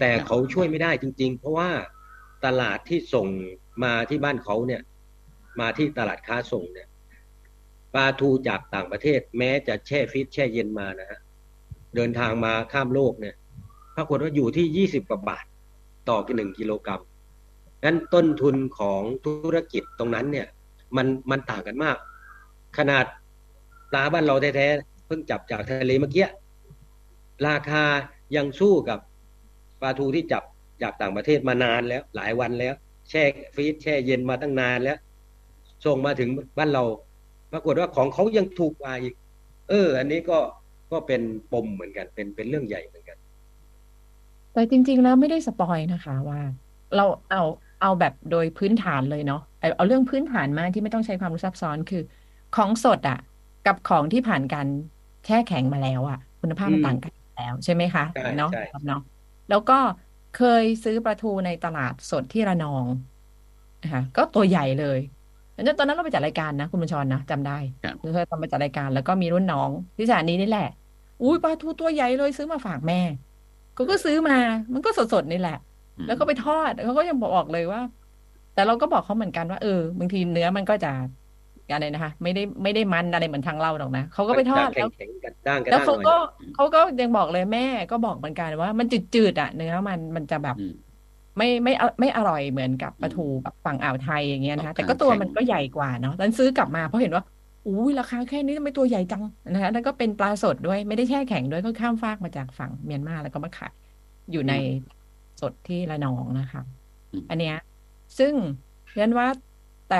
[0.00, 1.70] แต่เขาช่วยไม่ได้จริง ๆ เพราะว่า
[2.46, 3.28] ตลาดที่ส่ง
[3.84, 4.82] มาที่บ้านเขาเนี่ย
[5.60, 6.88] มาที่ตลาดค้าส่งเนี่ย
[7.94, 11.20] ปลาทูจากต่างประเทศ แม้จะแช่ฟรีซแช่เย็นมานะฮะ
[11.94, 13.34] เดินทางมาข้ามโลกเนี่ย
[13.96, 15.44] ปรากฏว่าอยู่ที่ยี่สิบกว่าบาท
[16.08, 17.02] ต่อหนึ่งกิโลกรัม
[17.84, 20.46] นั้นต้นทุนของธุรกิจตรงนั้นเนี่ย
[20.96, 21.96] มันมันต่างกันมาก
[22.78, 23.04] ขนาด
[23.90, 26.26] ปลาบ้านเราแท้ๆเพิ่งจับจากทะเลเมื่อกี้
[27.46, 27.84] ราคา
[28.36, 28.98] ยังสู้กับ
[29.80, 30.42] ปลาทูที่จับ
[30.82, 32.74] จากต่างประเทศมานานแล้ว หลายวันแล้ว
[33.10, 33.22] แช่
[33.54, 34.98] ฟรีซแช่เย็นมาตั้งนานแล้ว
[35.84, 36.28] ส่งมาถึง
[36.58, 36.84] บ้านเรา
[37.52, 39.14] ปรากฏว่าของเขายังถูกกว่าอีก
[39.68, 40.38] เออ อันนี้ก็
[40.92, 41.22] ก็เป็น
[41.52, 43.18] ปมเหมือนกัน เป็นเป็นเรื่องใหญ่เหมือนกัน
[44.52, 46.40] แต่จริง ๆ แล้วไม่ได้สปอยนะคะว่า
[46.96, 47.42] เราเอา
[47.82, 51.98] เอาแบบโดยพื้นฐานเลยเนาะเอาเอาเรื่องพื้นฐานมากที่ไม่ต้องใช้ความรู้ซับซ้อนคือ
[52.52, 53.16] ของสดอะ
[53.62, 54.68] กับของที่ผ่านการ
[55.24, 58.98] แช่แข็งมาแล้วอะ คุณภาพมันอืมต่างกันแล้วใช่ไหมคะใช่เนาะใช่ครับเนาะ
[59.48, 59.74] แล้วก็
[60.30, 62.88] เคยซื้อปลาทูในตลาดสดที่ระนอง
[63.82, 64.98] นะคะก็ตัวใหญ่เลย
[65.52, 67.52] แล้วตอนนั้นเราไปจัดรายการนะ คุณบัญชรนะจำได้
[67.82, 70.62] ครับเราเคยตอนไปจัดรายการแล้วก็มีรุ่นน้องที่สถานีนี่แหละ
[71.20, 72.96] อุ้ยปลาทูตัวใหญ่เลยซื้อมาฝากแม่
[73.74, 74.34] เขาก็ซื้อมา
[74.72, 75.71] มันก็สดๆนี่แหละอืม
[76.06, 77.80] แล้วก็ไปทอดเขาก็ยังบอกเลยว่า
[78.54, 80.92] แต่เราก็บอกเขาเหมือนกันว่าเออบางทีเนื้อมันก็จะ
[81.72, 86.16] อะไรนะคะ ไม่ได้ไม่ได้มันอะไรเหมือนทางเราหรอกนะเขาก็ไปทอดแข็แล้งวแข็งกันด้างกันแล้วด้างเขาหน่อยก็
[86.54, 90.74] เขาก็ยังบอกเลยแม่ก็บอกเหมือนกันว่า มันจืดๆอะเนื้อมันมันจะแบบอืม
[91.38, 97.24] ไม่ไม่ไม่ไม่อร่อยเหมือนกับปลาทูแบบฝั่งอ่าวไทยอย่างเงี้ยนะคะออกแต่ก็ตัวแข็งมันก็ใหญ่กว่าเนาะตอนซื้อกลับมาเพราะเห็นว่า
[97.66, 103.72] อุ้ยราคาแค่นี้ทำไมตัวใหญ่จังนะคะแล้วก็เป็นปลาสดด้วยไม่ได้แช่แข็งด้วยก็ข้ามฟากมาจากฝั่งเมียนมาแล้วก็มาขาย
[104.32, 104.52] อยู่ใน
[105.42, 106.60] สดที่ระนองนะคะ
[107.12, 107.54] อืมอันเนี้ย
[108.18, 108.36] ซึ่ง
[108.92, 109.28] เรียนว่า
[109.86, 109.96] แต่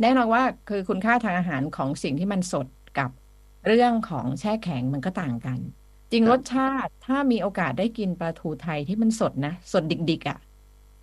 [0.00, 3.10] แน่นอนว่าคือคุณค่าทางอาหารของสิ่งที่มันสดกับ
[3.64, 5.60] เรื่องของแช่แข็งมันก็ต่างกัน
[6.12, 10.36] จริงครับรสชาติถ้ามีโอกาสได้กินปลาทูไทยที่มันสดนะ สดดิกๆอะ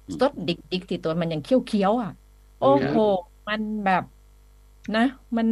[0.07, 2.09] อืมสดดิกๆที่ตัวมันยังเคี้ยวๆอะ
[2.57, 2.95] โอ้โห
[3.47, 4.03] มันแบบ
[4.93, 5.01] นะ
[5.38, 5.47] มัน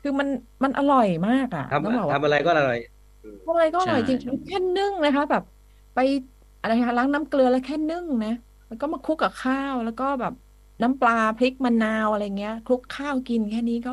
[0.00, 0.28] คือมัน
[0.64, 2.78] มันอร่อยมากอะต้องบอกทำว่าทำอะไรก็อร่อย
[3.22, 5.42] อืมทำอะไรก็อร่อยใช่จริงๆแค่นึ่งนะคะ แบบ
[5.94, 5.98] ไป
[6.68, 8.30] อะไรคะล้างน้ำเกลือแล้วแค่นึ่งนะ
[8.66, 10.32] แล้วก็มาคลุกกับข้าวแล้วก็แบบ
[10.82, 13.90] น้ำปลาพริกมะนาวอะไรเงี้ยคลุกข้าวกินแค่นี้ก็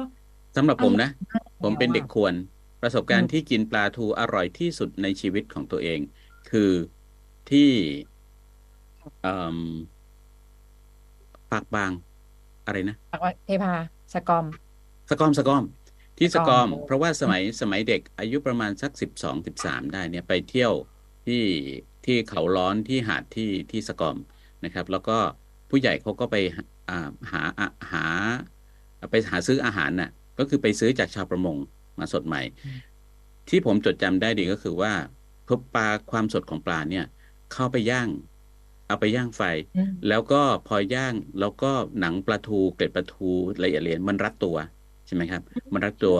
[0.55, 2.35] สำหรับผมนะอร่อยมากผมเป็นแล้วเด็กอะควร
[2.81, 6.01] ประสบการอืณ์มที่กินปลาทูอร่อยที่สุดในชีวิตของตัวเอง
[6.45, 6.61] คือ
[7.47, 7.59] ที่
[9.21, 9.57] เอ่ม
[11.51, 11.91] ปากบาง
[12.65, 13.71] อะไรนะบอกว่าเทพา
[14.13, 14.45] สกอม
[15.09, 15.63] สกอมสกอม
[16.17, 20.73] ที่สสกกออมมเพราะว่าสมัยสมัยเด็กอายุประมาณสักสิบสองสิบสามได้เนี่ยไปเที่ยว
[21.25, 21.35] ที่
[22.05, 24.17] ที่เขาร้อนที่หาดที่ที่สกอม
[24.63, 25.17] นะครับ แล้วก็
[25.69, 26.35] ผู้ใหญ่เขาก็ไป
[26.89, 27.99] อ่าหาอ่าหา
[29.11, 31.57] ไปหาซื้ออาหารน่ะ ก็คือไปซื้อจากชาวประมง
[31.99, 32.41] มาสดใหม่
[33.49, 34.93] ที่ผมจดจำได้ดีก็คือว่า
[35.47, 37.05] พบปลาความสดของปลาเนี่ย
[37.53, 38.09] เข้าไปย่าง
[38.87, 39.41] เอาไปย่างไฟ
[39.75, 43.23] อืมแล้วก็พอย่างแล้วก็หนังปลาทูเกล็ดปลาทู
[43.61, 44.55] ละเอียดเลียนมันรัดตัว
[45.05, 45.41] ใช่ไหมครับ
[45.73, 46.17] มันรัดตัว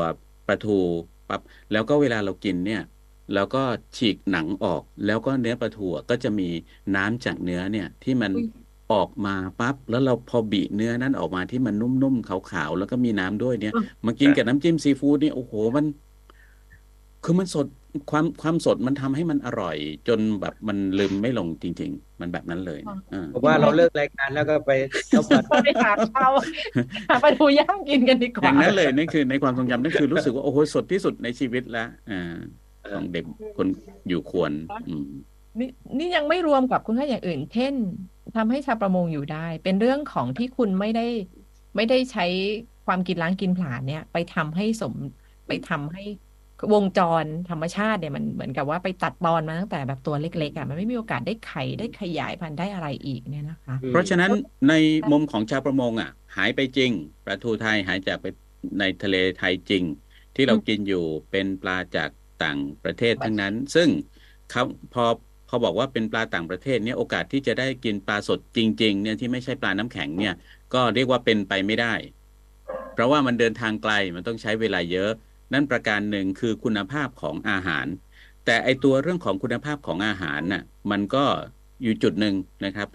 [0.48, 0.70] ปลาทู
[1.28, 1.42] ปั๊บ
[1.72, 2.80] แล้วก็เวลาเรากินเนี่ย
[3.34, 3.64] แล้วก็
[3.98, 6.50] ฉีกหนังออก แล้วก็เนื้อปลาทูอะก็จะมี
[6.96, 8.48] น้ำจากเนื้อเนี่ยที่มันอุ๊ย
[8.94, 15.86] ออกมาปั๊บแล้วเราพอบีเนื้อนั้นออกมาที่มันนุ่มๆขาวๆแล้วก็มีน้ำด้วยเนี่ยอะมากินกับน้ำจิ้มซีฟู้ดนี่โอ้โหมัน
[17.24, 17.68] คือมันสด
[18.12, 24.72] ความความสดมันทำให้มันอร่อย จนแบบมันลืมไม่ลงจริง ๆ มันแบบนั้นเลยนะอ่าผมว่าเราเลิกรายการแล้วก็ไป
[25.10, 26.32] เข้าปัดไปหาข้าว
[27.10, 32.36] หาปลาทูย่างกินกันดีกอว่าย่างนั้นเลยนั่นคือในความทรงจำนั่นคือรู้สึกว่าโอ้โหสดที่สุดในชีวิตแล้วอ่า
[32.94, 33.26] ของเด็ก
[33.56, 33.68] คน
[34.08, 34.54] อยู่ควร
[34.88, 35.06] อืม
[35.60, 35.68] นี่
[36.00, 37.76] นี่ยังไม่รวมกับคุณค่าอย่างอื่น เช่น
[38.34, 41.02] ทำให้ชาวประมงอยู่ได้ เป็นเรื่องของที่คุณไม่ได้
[41.76, 42.24] ไม่ได้ใช้
[42.86, 44.96] ความกินล้างกินผลาญเนี่ย ไปทำให้สม
[45.48, 46.02] ไปทำให้
[46.74, 54.32] วงจรธรรมชาติเนี่ยมันเหมือนกับว่าไปตัดตอนมาตั้งแต่แบบตัวเล็กๆอะมันไม่มีโอกาสได้ไข่ได้ขยายพันธุ์ได้อะไรอีกเนี่ยนะคะ เพราะฉะนั้น
[54.68, 54.72] ใน
[55.12, 56.92] มุมของชาวประมงอะ หายไปจริง
[57.26, 58.26] ปลาทูไทยหายจากไป
[58.80, 59.84] ในทะเลไทยจริง
[60.36, 60.98] ที่เราอืมกินอยู่
[61.30, 62.10] เป็นปลาจาก
[62.44, 63.90] ต่างประเทศทั้งนั้น ซึ่ง
[64.52, 64.64] เขา
[64.94, 65.06] พอ
[65.48, 70.34] พอบอกว่าเป็นปลาต่างประเทศเนี่ยโอกาสที่จะได้กินปลาสดจริงๆเนี่ยที่ไม่ใช่ปลาน้ำแข็งเนี่ย
[70.74, 71.94] ก็เรียกว่าเป็นไปไม่ได้
[72.94, 75.12] เพราะว่ามันเดินทางไกลมันต้องใช้เวลาเยอะ
[75.54, 77.88] นั่นประการหนึ่งคือคุณภาพของอาหาร
[78.46, 81.26] แต่ไอตัวเรื่องของคุณภาพของอาหารน่ะมันก็
[81.82, 82.88] อยู่จุดหนึ่งนะครับ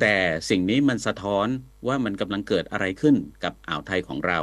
[0.00, 0.14] แต่
[0.50, 1.48] สิ่งนี้มันสะท้อน
[1.86, 4.40] ว่ามันกำลังเกิดอะไรขึ้นกับอ่าวไทยของเรา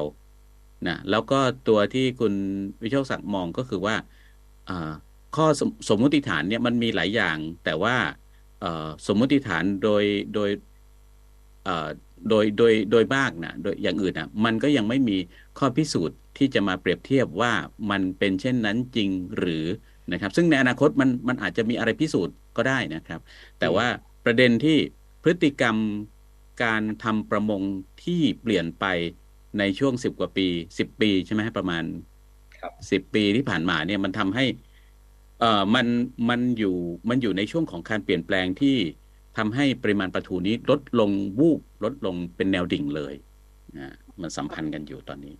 [0.88, 1.36] นะแล้วก็
[1.68, 2.34] ตัวที่คุณ
[2.82, 4.06] วิโชคศักดิ์มองก็คือว่าอ่า
[5.36, 7.95] ข้อสมสมมุติฐานเนี่ยมันมีหลายอย่าง แต่ว่า
[9.07, 10.03] สมมุติฐานโดย
[10.34, 10.49] โดย
[12.30, 15.17] โดยโดยโดยมากนะโดยอย่างอื่นนะมันก็ยังไม่มี
[15.57, 17.53] ข้อพิสูจน์ที่จะมาเปรียบเทียบว่า
[17.91, 19.65] มันเป็นเช่นนั้นจริงหรือ
[20.11, 23.22] นะครับ ซึ่งในอนาคตมันมันอาจจะมีอะไรพิสูจน์ก็ได้นะครับ
[23.59, 23.88] แต่ว่า
[24.26, 24.78] ประเด็นที่
[25.24, 25.78] พฤติกรรม
[26.63, 27.61] การทำประมง
[28.03, 28.86] ที่เปลี่ยนไป
[29.59, 30.47] ในช่วงสิบกว่าปี
[30.78, 31.84] สิบปีใช่ไหมประมาณ
[32.91, 34.45] สิบปีที่ผ่านมาเนี่ยมันทำให้
[35.39, 35.88] เอ่อมัน
[36.30, 36.76] มันอยู่
[37.10, 38.78] มันอยู่ในช่วงของการเปลี่ยนแปลงที่
[39.38, 43.14] ทำให้ปริมาณปลาทูนี้ลดลงวูบลดลงเป็นแนวดิ่งเลย
[43.78, 45.36] นะมันสัมพันธ์กันอยู่ตอนนี้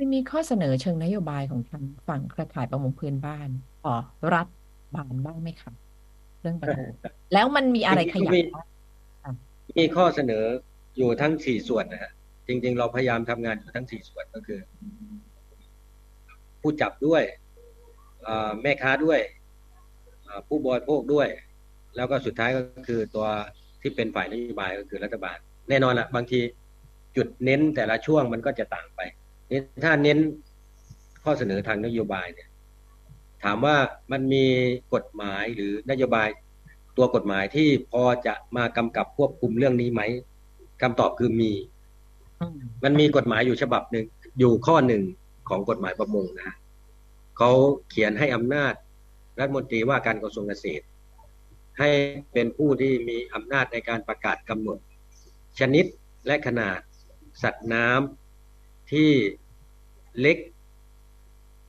[0.00, 3.48] มันมีข้อเสนอเชิงนโยบายของทางฝั่งเครือข่ายประมงพื้นบ้าน
[3.84, 3.96] ต่อ
[4.34, 4.48] รัฐ
[4.94, 5.72] บาลบ้างไหมคะ
[6.40, 6.84] เรื่องปลาทู
[7.34, 8.62] แล้วมันมีอะไรขยับบ้า
[9.32, 9.34] ง
[9.78, 10.44] มีข้อเสนอ
[10.96, 12.12] อยู่ทั้งสี่ส่วนนะฮะ
[12.46, 14.60] จริง ๆ เราพยายามทำงานอยู่ทั้งสี่ส่วนก็คือ
[16.60, 17.22] ผู้จับด้วย
[18.26, 19.20] อ่าแม่ค้าด้วย
[20.26, 21.28] อ่าผู้บริโภคด้วย
[21.96, 23.26] แล้วก็สุดท้ายก็คือตัว
[23.80, 25.36] ที่เป็นฝ่ายนโยบายก็คือรัฐบาล
[25.68, 26.40] แน่นอนละบางที
[27.16, 29.00] จุดเน้นแต่ละช่วงมันก็จะต่างไป
[29.50, 30.18] นี่ถ้าเน้น
[31.24, 32.48] ข้อเสนอทางนโยบายเนี่ย
[33.44, 33.76] ถามว่า
[34.12, 34.44] มันมี
[34.94, 36.28] กฎหมายหรือนโยบาย
[36.96, 40.02] ตัวกฎหมายที่พอจะมากำกับควบคุมเรื่องนี้ไหม
[40.82, 41.52] คำตอบคือมี
[42.40, 44.04] อืมมันมีกฎหมายอยู่ฉบับหนึ่ง
[44.38, 45.02] อยู่ข้อหนึ่ง
[45.48, 46.56] ของกฎหมายประมงนะฮะ
[47.36, 47.50] เขา
[47.90, 48.74] เขียนให้อำนาจ
[49.38, 50.84] รัฐมนตรีว่าการกระทรวงเกษตร
[51.78, 51.90] ให้
[52.32, 54.78] เป็นผู้ที่มีอำนาจในการประกาศกำหนด
[55.60, 55.84] ชนิด
[56.26, 56.78] และขนาด
[57.42, 59.10] สัตว์น้ำที่
[60.20, 60.36] เล็ก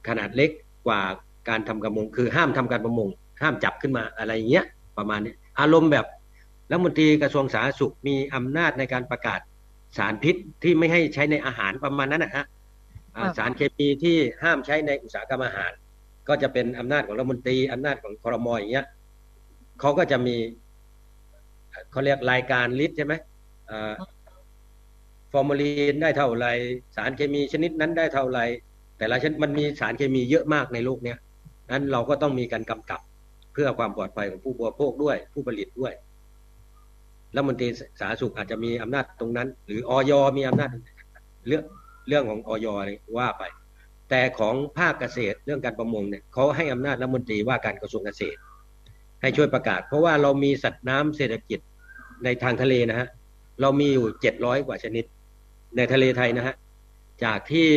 [0.08, 0.52] ขนาดเล็ก
[0.88, 1.02] กว่า
[1.50, 3.10] การทำประมง คือห้ามทำการประมง
[3.42, 4.66] ห้ามจับขึ้นมาอะไรอย่างเงี้ย
[4.98, 6.06] ประมาณนี้อารมณ์แบบ
[6.72, 9.40] รัฐมนตรีกระทรวงสาธารณสุขมีอำนาจในการประกาศ
[9.98, 12.46] สารพิษที่ไม่ให้ใช้ในอาหารประมาณนั้นนะฮะ
[13.38, 15.72] สารเคมีที่ห้ามใช้ในอุตสาหกรรมอาหาร
[16.28, 18.88] ก็จะเป็นอำนาจของรัฐมนตรีอำนาจของครมอย่างเงี้ย
[19.80, 20.36] เขาก็จะมี
[21.92, 23.14] เขาเรียกรายการลิตรใช่ไหม
[23.72, 23.94] อ่า
[25.32, 26.48] ฟอร์มาลีนได้เท่าไหร
[26.96, 28.40] สารเคมีชนิดนั้นได้เท่าไหร
[28.98, 31.18] แต่ละชนิดมันมีสารเคมีเยอะมากในโลกเนี้ย
[31.72, 33.02] นั้นเราก็ต้องมีการกำกับ
[33.54, 35.94] เพื่อความปลอดภัยของผู้บริโภคด้วย ผู้ผลิตด้วย
[37.36, 37.68] รัฐมนตรี
[38.00, 40.70] สาธารณสุขอาจจะมีอำนาจตรงนั้น หรือออยมีอำนาจ
[41.48, 41.64] เรื่อง
[42.12, 42.68] เรื่องของออย
[43.18, 43.44] ว่าไป
[44.10, 48.40] แต่ของภาคเกษตรเรื่องการประมงเนี่ยเขาให้อำนาจรัฐมนตรีว่าการกระทรวงเกษตร
[49.22, 51.60] ให้ช่วยประกาศ เพราะว่าเรามีสัตว์น้ำเศรษฐกิจ
[52.24, 53.08] ในทางทะเลนะฮะ
[53.62, 55.06] เรามีอยู่เจ็ดร้อยกว่าชนิด
[55.78, 56.56] ในทะเลไทยนะฮะ
[57.24, 57.68] จากที่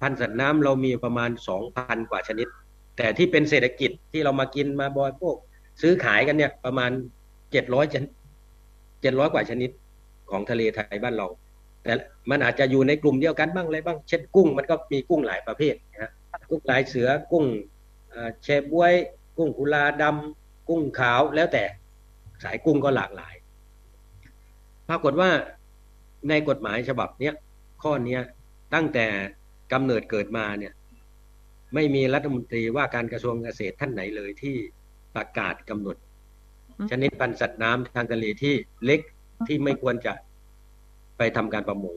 [0.00, 2.48] พันธ์สัตว์น้ำเรามีประมาณสองพันกว่าชนิด
[2.96, 5.36] แต่ที่เป็นเศรษฐกิจที่เรามากินมาบริโภค
[5.82, 6.90] ซื้อขายกันเนี่ยประมาณ
[7.52, 8.10] เจ็ดร้อยชนิด
[9.02, 9.70] เจ็ดร้อยกว่าชนิด
[10.30, 11.26] ของทะเลไทยบ้านเรา
[11.84, 11.92] แต่
[12.30, 16.10] มันอาจจะอยู่ในกลุ่มเดียวกันบ้างอะไรบ้าง เช่นกุ้งมันก็มีกุ้งหลายประเภทนะฮะ
[16.50, 17.44] กุ้งลายเสือกุ้ง
[18.10, 18.94] เอ่อแชบวย
[19.36, 21.64] กุ้งกุลาดำกุ้งขาวแล้วแต่
[22.44, 23.34] สายกุ้งก็หลากหลาย
[24.88, 25.30] ปรากฏว่า
[26.28, 27.34] ในกฎหมายฉบับเนี้ย
[27.82, 28.20] ข้อเนี้ย
[28.74, 29.06] ตั้งแต่
[29.72, 30.72] กำเนิดเกิดมาเนี่ย
[31.74, 34.56] ไม่มีรัฐมนตรีว่าการกระทรวงเกษตรท่านไหนเลยที่
[35.16, 35.96] ประกาศกำหนด
[36.90, 38.54] ชนิดพันธุ์สัตว์น้ำทางทะเลที่
[38.84, 39.00] เล็ก
[39.46, 40.12] ที่ไม่ควรจะ
[41.18, 41.96] ไปทำการประมง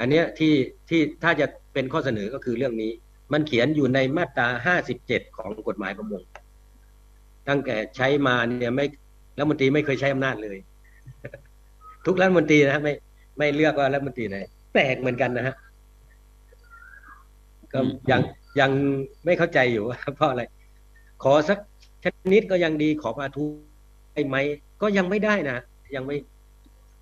[0.00, 0.54] อันเนี้ยที่
[0.88, 2.90] ที่ถ้าจะเป็นข้อเสนอก็คือเรื่องนี้
[3.32, 6.22] มันเขียนอยู่ในมาตราห้าสิบเจ็ดของกฎหมายประมง
[7.48, 8.86] ตั้งแต่ใช้มาเนี่ยไม่
[9.38, 10.58] รัฐมนตรีไม่เคยใช้อำนาจเลย
[12.06, 12.92] ทุกรัฐมนตรีนะไม่
[13.38, 14.38] ไม่เลือกว่ารัฐมนตรีไหน
[14.72, 15.54] แปลกเหมือนกันนะฮะ
[17.72, 18.20] ก็ยัง
[18.60, 18.70] ยัง
[19.24, 20.42] ไม่เข้าใจอยู่ว่าเพราะอะไร
[21.22, 21.58] ขอสัก
[22.04, 23.44] ชนิดก็ยังดีขอปลาทู
[24.14, 24.36] ได้ไหม
[24.82, 25.58] ก็ยังไม่ได้นะ
[25.96, 26.16] ยังไม่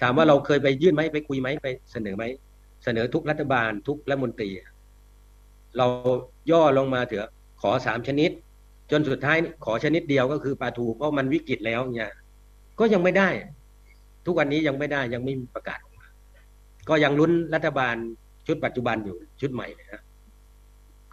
[0.02, 2.24] ถามว่าเราเคยไปยื่นไหมไปคุยไหมไปเสนอไหม
[2.84, 4.50] เสนอทุกรัฐบาลทุกรัฐมนตรี
[5.76, 5.86] เรา
[6.50, 7.30] ย่อลงมาเถอะ
[7.62, 8.30] ขอสามชนิด
[8.90, 12.12] จนสุดท้ายขอชนิดเดียวก็คือปลาทูเพราะมันวิกฤตแล้วเนี่ย
[12.78, 13.28] ก็ยังไม่ได้
[14.26, 16.06] ทุกวันนี้ยังไม่ได้ยังไม่มีประกาศออกมา
[16.88, 17.96] ก็ยังลุ้นรัฐบาล
[18.46, 20.02] ชุดปัจจุบันอยู่ชุดใหม่นะ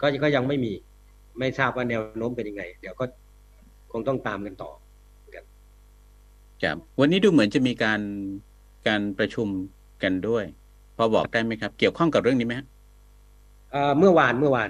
[0.00, 0.72] ก็ก็ยังไม่มี
[1.38, 3.04] ไม่ทราบว่าแนวโน้มเป็นยังไง เดี๋ยวก็
[3.92, 4.70] คงต้องตามกันต่อ
[6.62, 8.00] ครับวันนี้ดูเหมือนจะมีการ
[8.88, 9.48] การประชุม
[10.02, 10.44] กันด้วย
[10.96, 12.66] พอบอกได้ไหมครับ เกี่ยวข้องกับเรื่องนี้ไหมฮะ
[13.72, 14.68] เอ่อเมื่อวานเมื่อวาน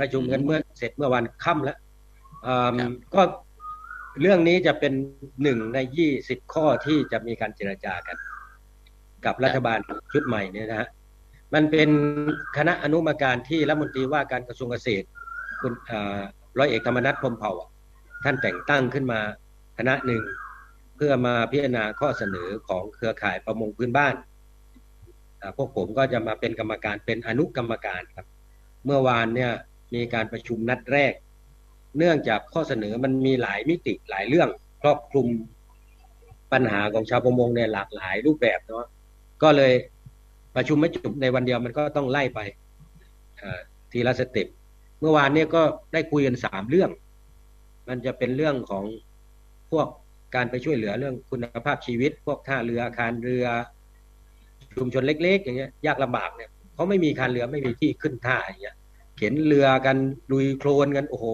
[0.00, 1.78] ประชุมกันเมื่อเสร็จเมื่อวานค่ำแล้ว
[2.44, 3.22] เอิ่มครับก็
[4.20, 4.92] เรื่องนี้จะเป็น
[5.42, 8.16] หนึ่งในยี่สิบข้อที่จะมีการเจรจากัน
[9.24, 9.78] กับรัฐบาล
[10.12, 10.88] ชุดใหม่เนี่ยนะฮะ
[11.54, 11.90] มันเป็น
[12.56, 15.06] คณะอนุกรรมการที่รัฐมนตรีว่าการกระทรวงเกษตร
[15.60, 16.20] คุณเอ่อ
[16.58, 17.68] ร้อยเอกธรรมนัฐพรหมเผ่าอะ
[18.24, 19.20] ท่านแต่งตั้งขึ้นมา
[19.78, 24.14] คณะหนึ่งเพื่อมาพิจารณาข้อเสนอของเครือข่ายประมงพื้นบ้าน
[25.56, 28.26] พวกผมก็จะมาเป็นกรรมการเป็นอนุกรรมการครับ
[28.84, 29.50] เมื่อวานเนี่ย
[29.94, 31.12] มีการประชุมนัดแรก
[31.98, 34.48] เนื่องจากข้อเสนอมันมีหลายมิติหลายเรื่อง
[34.82, 35.26] ครอบคลุม
[36.52, 38.86] ปัญหาของชาวประมงเนี่ยหลากหลายรูปแบบเนาะ
[39.42, 39.72] ก็เลย
[40.56, 42.40] ประชุมไม่จบในวันเดียวมันก็ต้องไล่ไป
[43.92, 44.46] ทีละสเต็ป
[45.00, 46.90] เมื่อวานเนี่ยก็ได้คุยกันสามเรื่อง
[47.88, 48.84] มันจะเป็นเรื่องของ
[49.70, 49.86] พวก
[50.34, 53.46] การไปช่วยเหลือเรื่องคุณภาพชีวิต พวกท่าเรืออาคารเรือ
[54.76, 58.76] ชุมชนเล็ก ๆ อย่างเงี้ยยากลำบากเนี่ยเพราไม่มีคานเรือไม่มีที่ขึ้นท่าอย่างเงี้ย
[59.16, 59.96] เข็นเรือกัน
[60.32, 61.26] ลุยโคลนกันโอ้โห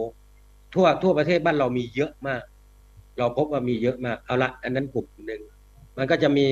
[0.75, 2.43] ทั่วทั่วประเทศบ้านเรามีเยอะมาก
[3.19, 5.43] เราพบว่ามีเยอะมากเอาละอันนั้นกลุ่มหนึ่ง
[5.97, 6.47] มันก็จะมี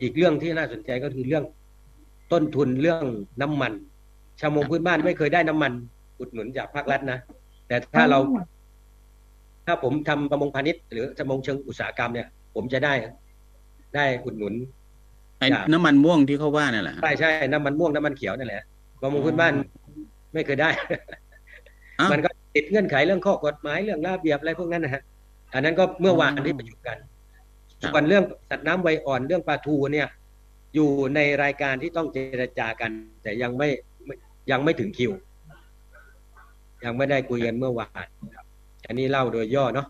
[0.00, 1.44] อีกเรื่องที่น่าสนใจก็คือเรื่อง
[2.32, 3.04] ต้นทุนเรื่อง
[3.42, 3.72] น้ำมัน
[4.40, 5.72] ชาวมงพื้นบ้านไม่เคยได้น้ำมัน
[6.18, 7.18] อุดหนุนจากภาครัฐนะ
[7.68, 8.18] แต่ถ้าเรา
[9.70, 12.94] ถ้าผมทำประมงพาณิชย์หรือประมงเชิงอุตสาหกรรมเนี่ย ผมจะได้
[13.96, 14.54] ได้อุดหนุน
[15.38, 18.62] ไอ้ครับน้ำมันม่วงที่เขาว่านั่นแหละฮะใช่ใช่น้ำมันม่วงน้ำมันเขียวนั่นแหละ
[19.02, 19.52] ประมงพื้นบ้าน
[20.34, 20.70] ไม่เคยได้
[22.00, 25.02] อ้าวมันก็ติดเงื่อนไขเรื่องข้อกฎหมายเรื่องระเบียบอะไรพวกนั้นนะฮะ
[25.54, 26.96] อันนั้นก็เมื่อวานที่ประชุมกัน
[27.82, 30.08] ครับส่วนเรื่องสัตว์น้ำไวอ่อนเรื่องปลาทูเนี่ย
[30.74, 32.90] อยู่ในรายการที่ต้องเจรจากัน
[33.22, 33.68] แต่ยังไม่
[34.06, 34.14] ไม่
[34.50, 35.12] ยังไม่ถึงคิว
[36.84, 38.06] ยังไม่ได้คุยกันเมื่อวาน
[38.36, 38.46] ครับ
[38.90, 39.86] อันนี้เล่าโดยย่อเนาะ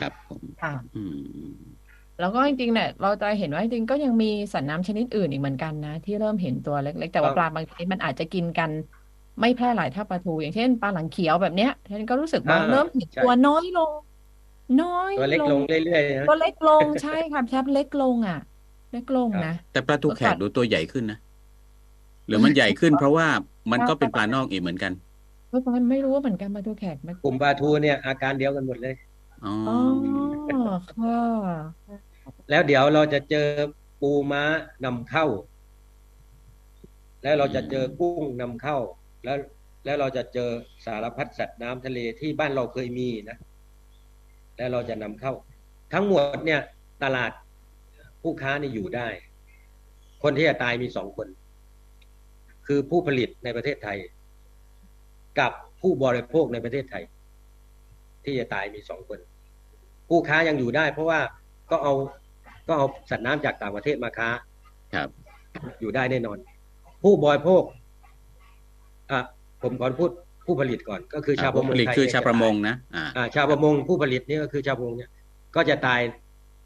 [0.00, 1.48] ครับผมค่ะอืม
[2.18, 8.70] แล้วก็จริงๆเนี่ยเราจะเห็นว่าจริงๆก็ยังมีสัตว์น้ำชนิดอื่นอีกเหมือนกันนะ ที่เริ่มเห็นตัวเล็กๆแต่ว่าครับปลาบางชนิดมันอาจจะกินกัน
[9.40, 13.92] ไม่แพร่หลายเท่าปลาทู อย่างเช่นปลาหลังเขียวแบบเนี้ยฉันก็รู้สึกว่าอ่าเริ่มเห็นใช่ตัวน้อยลง
[14.78, 18.36] น้อยตัวเล็กลงเรื่อยๆนะตัวเล็กลงใช่ครับแทบเล็กลงอะ
[18.90, 21.18] เล็กลงนะแต่ปลาทูแขกดูตัวใหญ่ขึ้นนะ
[22.26, 23.28] หรือมันใหญ่ขึ้นเพราะว่า
[23.72, 24.92] มันก็เป็นปลานอกอีกเหมือนกัน
[25.48, 28.94] เพราะมันไม่รู้ว่าเหมือนกันปลาทูแขกมันกลุ่มปลาทูเนี่ยอาการเดียวกันหมดเลย
[29.44, 31.20] อ๋ออ๋อค่ะ
[32.50, 33.48] แล้วเดี๋ยวเราจะเจอ
[34.00, 34.42] ปูม้า
[34.84, 35.26] นำเข้า
[37.22, 38.76] แล้วเราจะเจอกุ้งนำเข้า
[39.24, 39.36] แล้ว
[39.84, 40.50] แล้วเราจะเจอ
[40.86, 43.36] สารพัดสัตว์น้ำทะเลที่บ้านเราเคยมีนะ
[44.56, 45.32] แล้วเราจะนำเข้า
[45.92, 46.60] ทั้งหมดเนี่ย
[47.02, 47.32] ตลาด
[48.22, 49.08] ผู้ค้านี่อยู่ได้
[50.22, 51.28] คนที่จะตายมีสองคน
[52.66, 53.98] คือผู้ผลิตในประเทศไทย
[55.40, 57.04] กับผู้บริโภคในประเทศไทย
[58.24, 59.18] ที่จะตายมีสองคน
[60.08, 61.20] ผู้ค้ายังอยู่ได้ เพราะว่า
[61.70, 61.94] ก็เอา
[62.68, 64.28] ก็เอาสัตว์น้ำจากต่างประเทศมาค้า
[64.94, 65.08] ครับ
[65.80, 66.38] อยู่ได้แน่นอน
[67.02, 67.62] ผู้บริโภค
[69.10, 69.20] อะ
[69.62, 70.10] ผมขอพูด
[70.46, 75.10] ผู้ผลิตก่อน ก็คือชาวประมงผลิตไทยคือเนี่ยชาวประมงนะอ่าอ่าชาวประมงผู้ผลิตนี่ก็คือชาวประมงเนี่ย
[75.56, 76.00] ก็จะตาย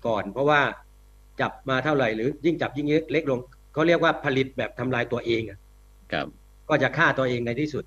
[0.06, 0.60] ก่อน เพราะว่า
[1.40, 3.40] จับมาเท่าไหร่หรือ ยิ่งจับยิ่งเล็กลง
[3.72, 5.58] เขาเรียกว่าผลิตแบบทำลายตัวเองอะ
[6.12, 6.26] ครับ
[6.68, 7.84] ก็จะฆ่าตัวเองในที่สุด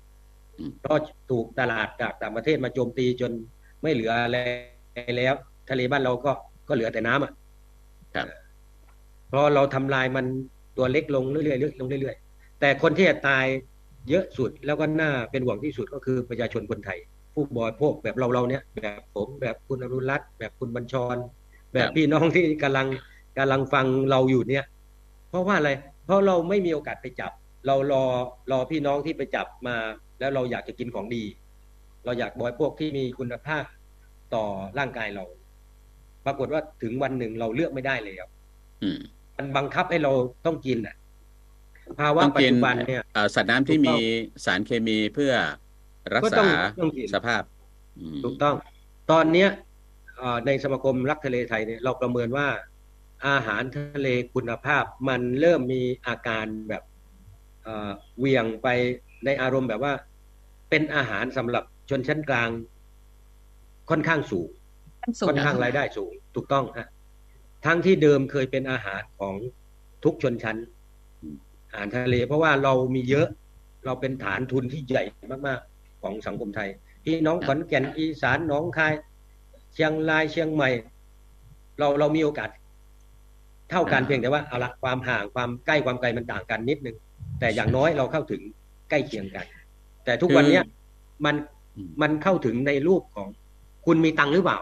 [0.58, 0.98] อืมเพราะ
[1.30, 3.32] ถูกตลาดจากต่างประเทศมาโจมตีจน
[3.82, 4.36] ไม่เหลืออะไร
[5.18, 5.34] แล้ว
[5.70, 6.32] ทะเลบ้านเราก็
[6.68, 7.32] ก็เหลือแต่น้ำอะ
[8.14, 8.26] ครับ
[9.28, 10.26] เพราะเราทำลายมัน
[10.76, 13.44] ตัวเล็กลงเรื่อยๆเล็กลงเรื่อยๆแต่คนที่จะตาย
[14.08, 16.98] เยอะสุดแล้วก็น่าเป็นห่วงที่สุดก็คือประชาชนคนไทย
[17.34, 21.16] ผู้บริโภคแบบเราเราๆเนี่ย แบบผมแบบคุณอรุณรัตน์แบบคุณบัญชร
[21.72, 22.86] แบบพี่น้องที่กำลัง
[23.38, 24.64] กำลังฟังเราอยู่เนี่ย
[25.28, 25.70] เพราะว่าอะไร
[26.04, 27.32] เพราะเราไม่มีโอกาสไปจับ
[27.66, 28.04] เรารอ
[28.50, 29.76] รอพี่น้องที่ไปจับมา
[30.18, 31.24] แล้วเราอยากจะกินของดี
[32.04, 33.64] เราอยากบอยพวกที่มีคุณภาพ
[34.34, 34.44] ต่อ
[34.78, 35.24] ร่างกายเรา
[36.26, 38.30] ปรากฏว่าถึงวันหนึ่งเราเลือกไม่ได้เลยครับ
[38.82, 38.98] อืม
[39.36, 40.12] มันบังคับให้เรา
[40.46, 40.96] ต้องกินอะ
[42.00, 44.06] ภาวะต้องปัจกินจุบันเนี่ยเอ่อสัตว์น้ำที่ถูกต้องมี
[44.44, 45.32] สารเคมีเพื่อ
[46.14, 46.48] รักก็ต้ษาอง
[46.80, 47.42] ต้องกินสภาพ
[47.98, 48.54] อืมถูกต้อง
[49.10, 49.48] ตอนเนี้ย
[50.16, 52.48] เอ่อในสมาคมรักทะเลไทยเนี่ยเราประเมินว่า
[53.28, 56.82] อาหารทะเลคุณภาพ มันเริ่มมีอาการแบบ
[57.62, 58.68] เอ่อเหวียงไป
[59.24, 59.92] ในอารมณ์แบบว่า
[60.70, 62.48] เป็นอาหารสำหรับชนชั้นกลาง
[63.90, 64.48] ค่อนข้างสูง
[65.02, 66.88] ขั้นสูงค่อนข้างรายได้สูง ถูกต้องฮะ
[67.66, 69.34] ทั้งที่เดิมเคยเป็นอาหารของ
[70.04, 70.56] ทุกชนชั้น
[71.70, 73.26] อาหารทะเล เพราะว่าเรามีเยอะ
[73.84, 75.04] เราเป็นฐานทุนที่ใหญ่
[75.46, 76.68] มากๆ ของสังคมไทย
[77.04, 78.94] พี่น้องขอนแก่นอีสานหนองคาย
[79.74, 80.70] เชียงรายเชียงใหม่
[81.78, 82.50] เราเรามีโอกาส
[83.70, 86.96] เท่ากันอ่าเพียงแต่ว่าเอาละความห่างความใกล้ความไกลมันต่างกันนิดนึง
[87.40, 88.42] แต่อย่างน้อยเราเข้าถึง
[88.90, 89.46] ใกล้เคียงกัน
[90.04, 90.64] แต่ทุกวันเนี้ย
[91.24, 91.34] มัน
[91.76, 93.28] อืมมันเข้าถึงในรูปของ
[93.86, 94.58] คุณมีตังค์หรือเปล่า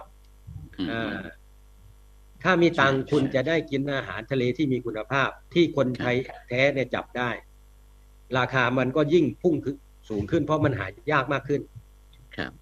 [0.78, 1.22] อืมอ่า
[2.42, 6.16] ถ้ามีตังค์ใช่คุณใช่จะได้กินอาหารทะเลที่มีคุณภาพที่คนไทย
[6.48, 7.30] แท้เนี่ยจับได้
[8.38, 9.76] ราคามันก็ยิ่งพุ่งขึ้น
[10.08, 11.60] สูงขึ้น เพราะมันหายากมากขึ้น
[12.36, 12.52] ครับ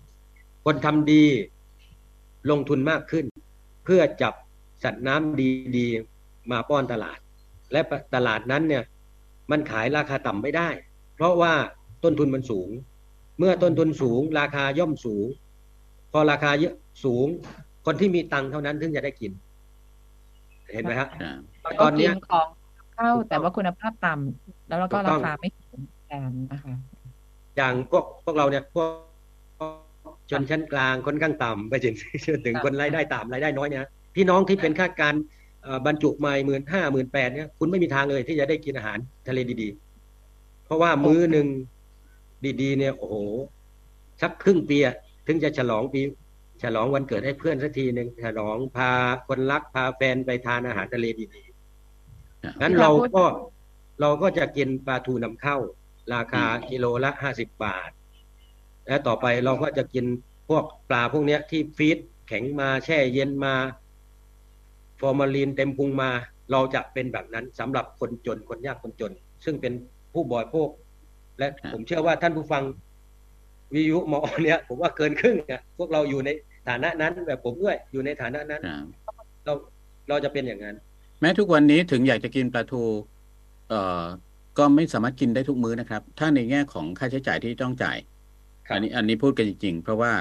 [0.64, 1.24] คนทำดี
[2.50, 3.24] ลงทุนมากขึ้น
[3.84, 4.34] เพื่อจับ
[4.82, 7.18] สัตว์น้ำดีๆมาป้อนตลาด
[7.72, 7.80] และ
[8.14, 8.84] ตลาดนั้นเนี่ย
[9.50, 10.91] มันขายราคาต่ำไม่ได้เพ
[11.22, 11.52] ราะว่า
[12.04, 12.68] ต้นทุนมันสูง
[13.38, 15.26] เมื่อต้นทุนสูง ราคาย่อมสูง
[16.12, 17.26] พอราคาเยอะสูง
[17.86, 19.32] คนที่มีตังค์เท่านั้นถึงจะได้กิน
[20.72, 22.46] เห็นไหมฮะครับเราตก็อนกิเนี้นยของ
[22.94, 26.74] เข้าถูกต้องแต่ว่าคุณภาพต่ำแล้วเราก็ถูกต้ราองคาไม่ถึงแทนนะคะ
[27.56, 28.90] อย่างพวกพวกเราเนี่ยพวก
[30.30, 31.94] ชนชั้นกลางคนข้างต่ำไปจน
[32.26, 35.14] จนถึงคนรายได้ต่ำรายได้น้อยเนี่ยพี่น้องที่เป็นข้าราชการ
[35.62, 38.98] เอ่อบรรจุไม่หมื่นห้าหมื่นแปดเนี่ยคุณไม่มีทางเลยที่จะได้กินอาหาร
[39.28, 39.91] ทะเลดีๆเพ
[40.72, 41.46] ราะว่ามื้อหนึ่ง
[42.60, 43.16] ดีๆ เนี่ยโอ้โห
[44.22, 44.94] สักครึ่งปีอะ
[45.26, 46.00] ถึงจะฉลองปี
[46.62, 48.90] ฉลองวันเกิดให้เพื่อนสักทีหนึ่งฉลองพา
[49.28, 53.24] คนรักพาแฟนไปทานอาหารทะเลดีครับๆงั้นเราก็
[54.00, 55.56] เราก็จะกินปลาทูนำเข้า
[56.14, 57.90] ราคากิโลละห้าสิบบาท
[58.86, 60.04] และต่อไปเราก็จะกิน
[60.48, 61.98] พวกปลาพวกเนี้ยที่ฟีด
[62.28, 63.54] แข็งมาแช่เย็นมา
[65.00, 66.10] ฟอร์มาลีนเต็มพุงมา
[66.52, 69.12] เราจะเป็นแบบนั้นสำหรับคนจนคนยากคนจน
[69.44, 69.72] ซึ่งเป็น
[70.12, 70.68] ผู้บริโภค
[71.38, 72.62] และครับผมเชื่อว่าท่านผู้ฟัง
[73.74, 76.30] วิทยุมอเนี่ย ผมว่าเกินครึ่งอะพวกเราอยู่ใน
[76.68, 78.62] ฐานะนั้นแบบผมด้วยอยู่ในฐานะนั้น
[79.06, 79.52] ครับเรา
[80.08, 80.76] เราจะเป็นอย่างนั้น
[81.20, 82.82] แม้ทุกวันนี้ถึงอยากจะกินปลาทู
[83.68, 84.04] เอ่อ
[84.58, 87.98] ก็ไม่สามารถกินได้ทุกมื้อนะครับ ถ้าในแง่ของค่าใช้จ่ายที่ต้องจ่าย
[88.66, 90.12] ครับอันนี้อันนี้พูดกันจริงๆ เพราะว่า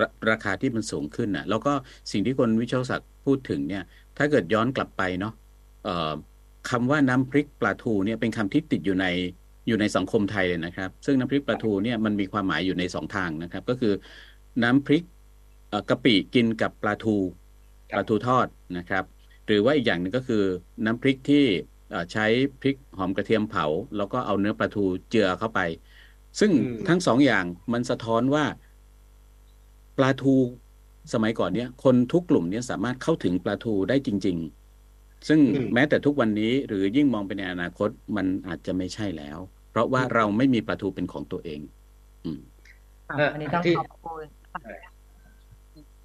[0.00, 1.72] ราราคาที่มันสูงขึ้นน่ะแล้วก็
[2.12, 3.82] สิ่งที่คนวิชาศักดิ์พูดถึงเนี่ย
[4.16, 5.32] ถ้าเกิดย้อนกลับไปเนาะ
[5.84, 6.12] เอ่อ
[6.68, 9.06] คำว่าน้ำพริกปลาทูเนี่ยเป็นคำที่ติดอยู่ใน
[9.68, 13.92] อยู่ในสังคมไทยเลยนะครับ ซึ่งน้ำพริกปลาทูเนี่ยมันมีความหมายอยู่ในสองทางนะครับ ก็คือ
[14.62, 15.04] น้ำพริก
[15.68, 17.16] เอ่อกะปิกินกับปลาทู
[17.90, 18.46] ครับปลาทูทอด
[18.78, 19.04] นะครับ
[19.46, 20.42] หรือว่าอีกอย่างหนึ่งก็คือ
[20.84, 21.44] น้ำพริกที่
[21.90, 22.26] เอ่อใช้
[22.60, 25.60] พริกหอมกระเทียมเผา แล้วก็เอาเนื้อปลาทูเจือเข้าไป
[26.40, 28.44] ซึ่งอืมทั้งสองอย่างมันสะท้อนว่า
[29.98, 30.34] ปลาทู
[31.12, 34.59] สมัยก่อนเนี่ยคนทุกกลุ่มเนี่ยสามารถเข้าถึงปลาทูได้จริง ๆ
[35.28, 41.60] ซึ่งอืมแม้แต่ทุกวันนี้หรือยิ่งมองไปในอนาคตมันอาจจะไม่ใช่แล้ว เพราะว่าเราไม่มีปลาทูเป็นของตัวเอง
[42.24, 42.40] อืม
[43.08, 44.26] ค่ะเอ่ออันนี้ต้องที่ขอบคุณ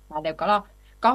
[0.08, 0.46] ค่ะเดี๋ยวก็
[1.04, 1.10] ก็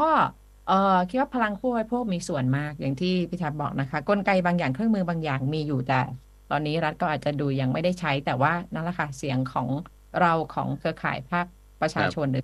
[0.64, 0.74] เอ่อ
[1.08, 5.94] คิดว่าพลังผู้บริโภคมีส่วนมากอย่างที่พี่ทับบอกนะคะ กลไกบางอย่างเครื่องมือบางอย่างมีอยู่แต่
[6.48, 9.68] ตอนนี้รัฐก็อาจจะดูยังไม่ได้ใช้ แต่ว่านั่นแหละค่ะเสียงของ
[10.18, 11.46] เราของเครือข่ายภาค
[11.80, 12.42] ประชาชนหรือ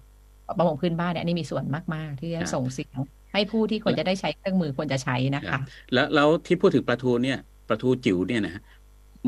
[0.56, 2.98] ประมงพื้นบ้านเนี่ยอันนี้มีส่วนมาก ๆ ที่ครัจะบส่งเสียง
[3.36, 5.58] ให้ผู้ที่ควรจะได้ใช้เครื่องมือควรจะใช้นะคะ
[5.92, 8.62] แล้วแล้วที่พูดถึงปลาทูเนี่ยปลาทูจิ๋วเนี่ยนะฮะ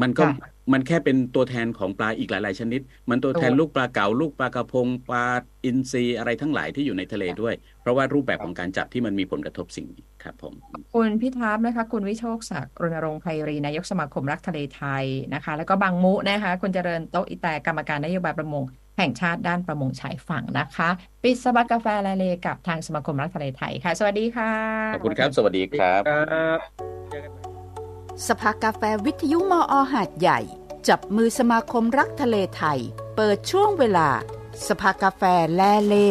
[0.02, 2.80] มันก็ค่ะมันแค่เป็นตัวแทนของปลาอีกหลาย ๆ ชนิด
[3.10, 5.26] มันตัวแทนถูกลูกปลาเก๋าลูกปลากระพงปลา
[5.64, 10.54] อินทรีอะไรทั้งหลายที่อยู่ในทะเลด้วย เพราะว่ารูปแบบของการจับที่มันมีผลกระทบสิ่งนี้ครับผม
[10.94, 15.04] คุณพิทัพนะคะ คุณวิโชคศักดิ์รณรงค์ไพรีนายกสมาคมรักทะเลไทย
[15.34, 18.64] นะคะ แล้วก็บางมุนะคะ คุณเจริญโตะอิแต่กรรมการนโยบายประมง
[18.98, 20.88] แห่งชาติด้านประมงชายฝั่งนะคะ
[21.22, 24.52] ปิดสบัดกาแฟและเลกับทางสมาคมรักทะเลไทยค่ะ สวัสดีค่ะ
[24.94, 26.58] ขอบคุณครับ สวัสดีครับครับ
[27.10, 27.42] เจอกันใหม่
[28.28, 30.40] สภากาแฟวิทยุมอหาดใหญ่
[30.88, 32.78] จับมือสมาคมรักทะเลไทย
[33.16, 34.08] เปิดช่วงเวลา
[34.68, 35.22] สภากาแฟ
[35.54, 36.10] แลเล่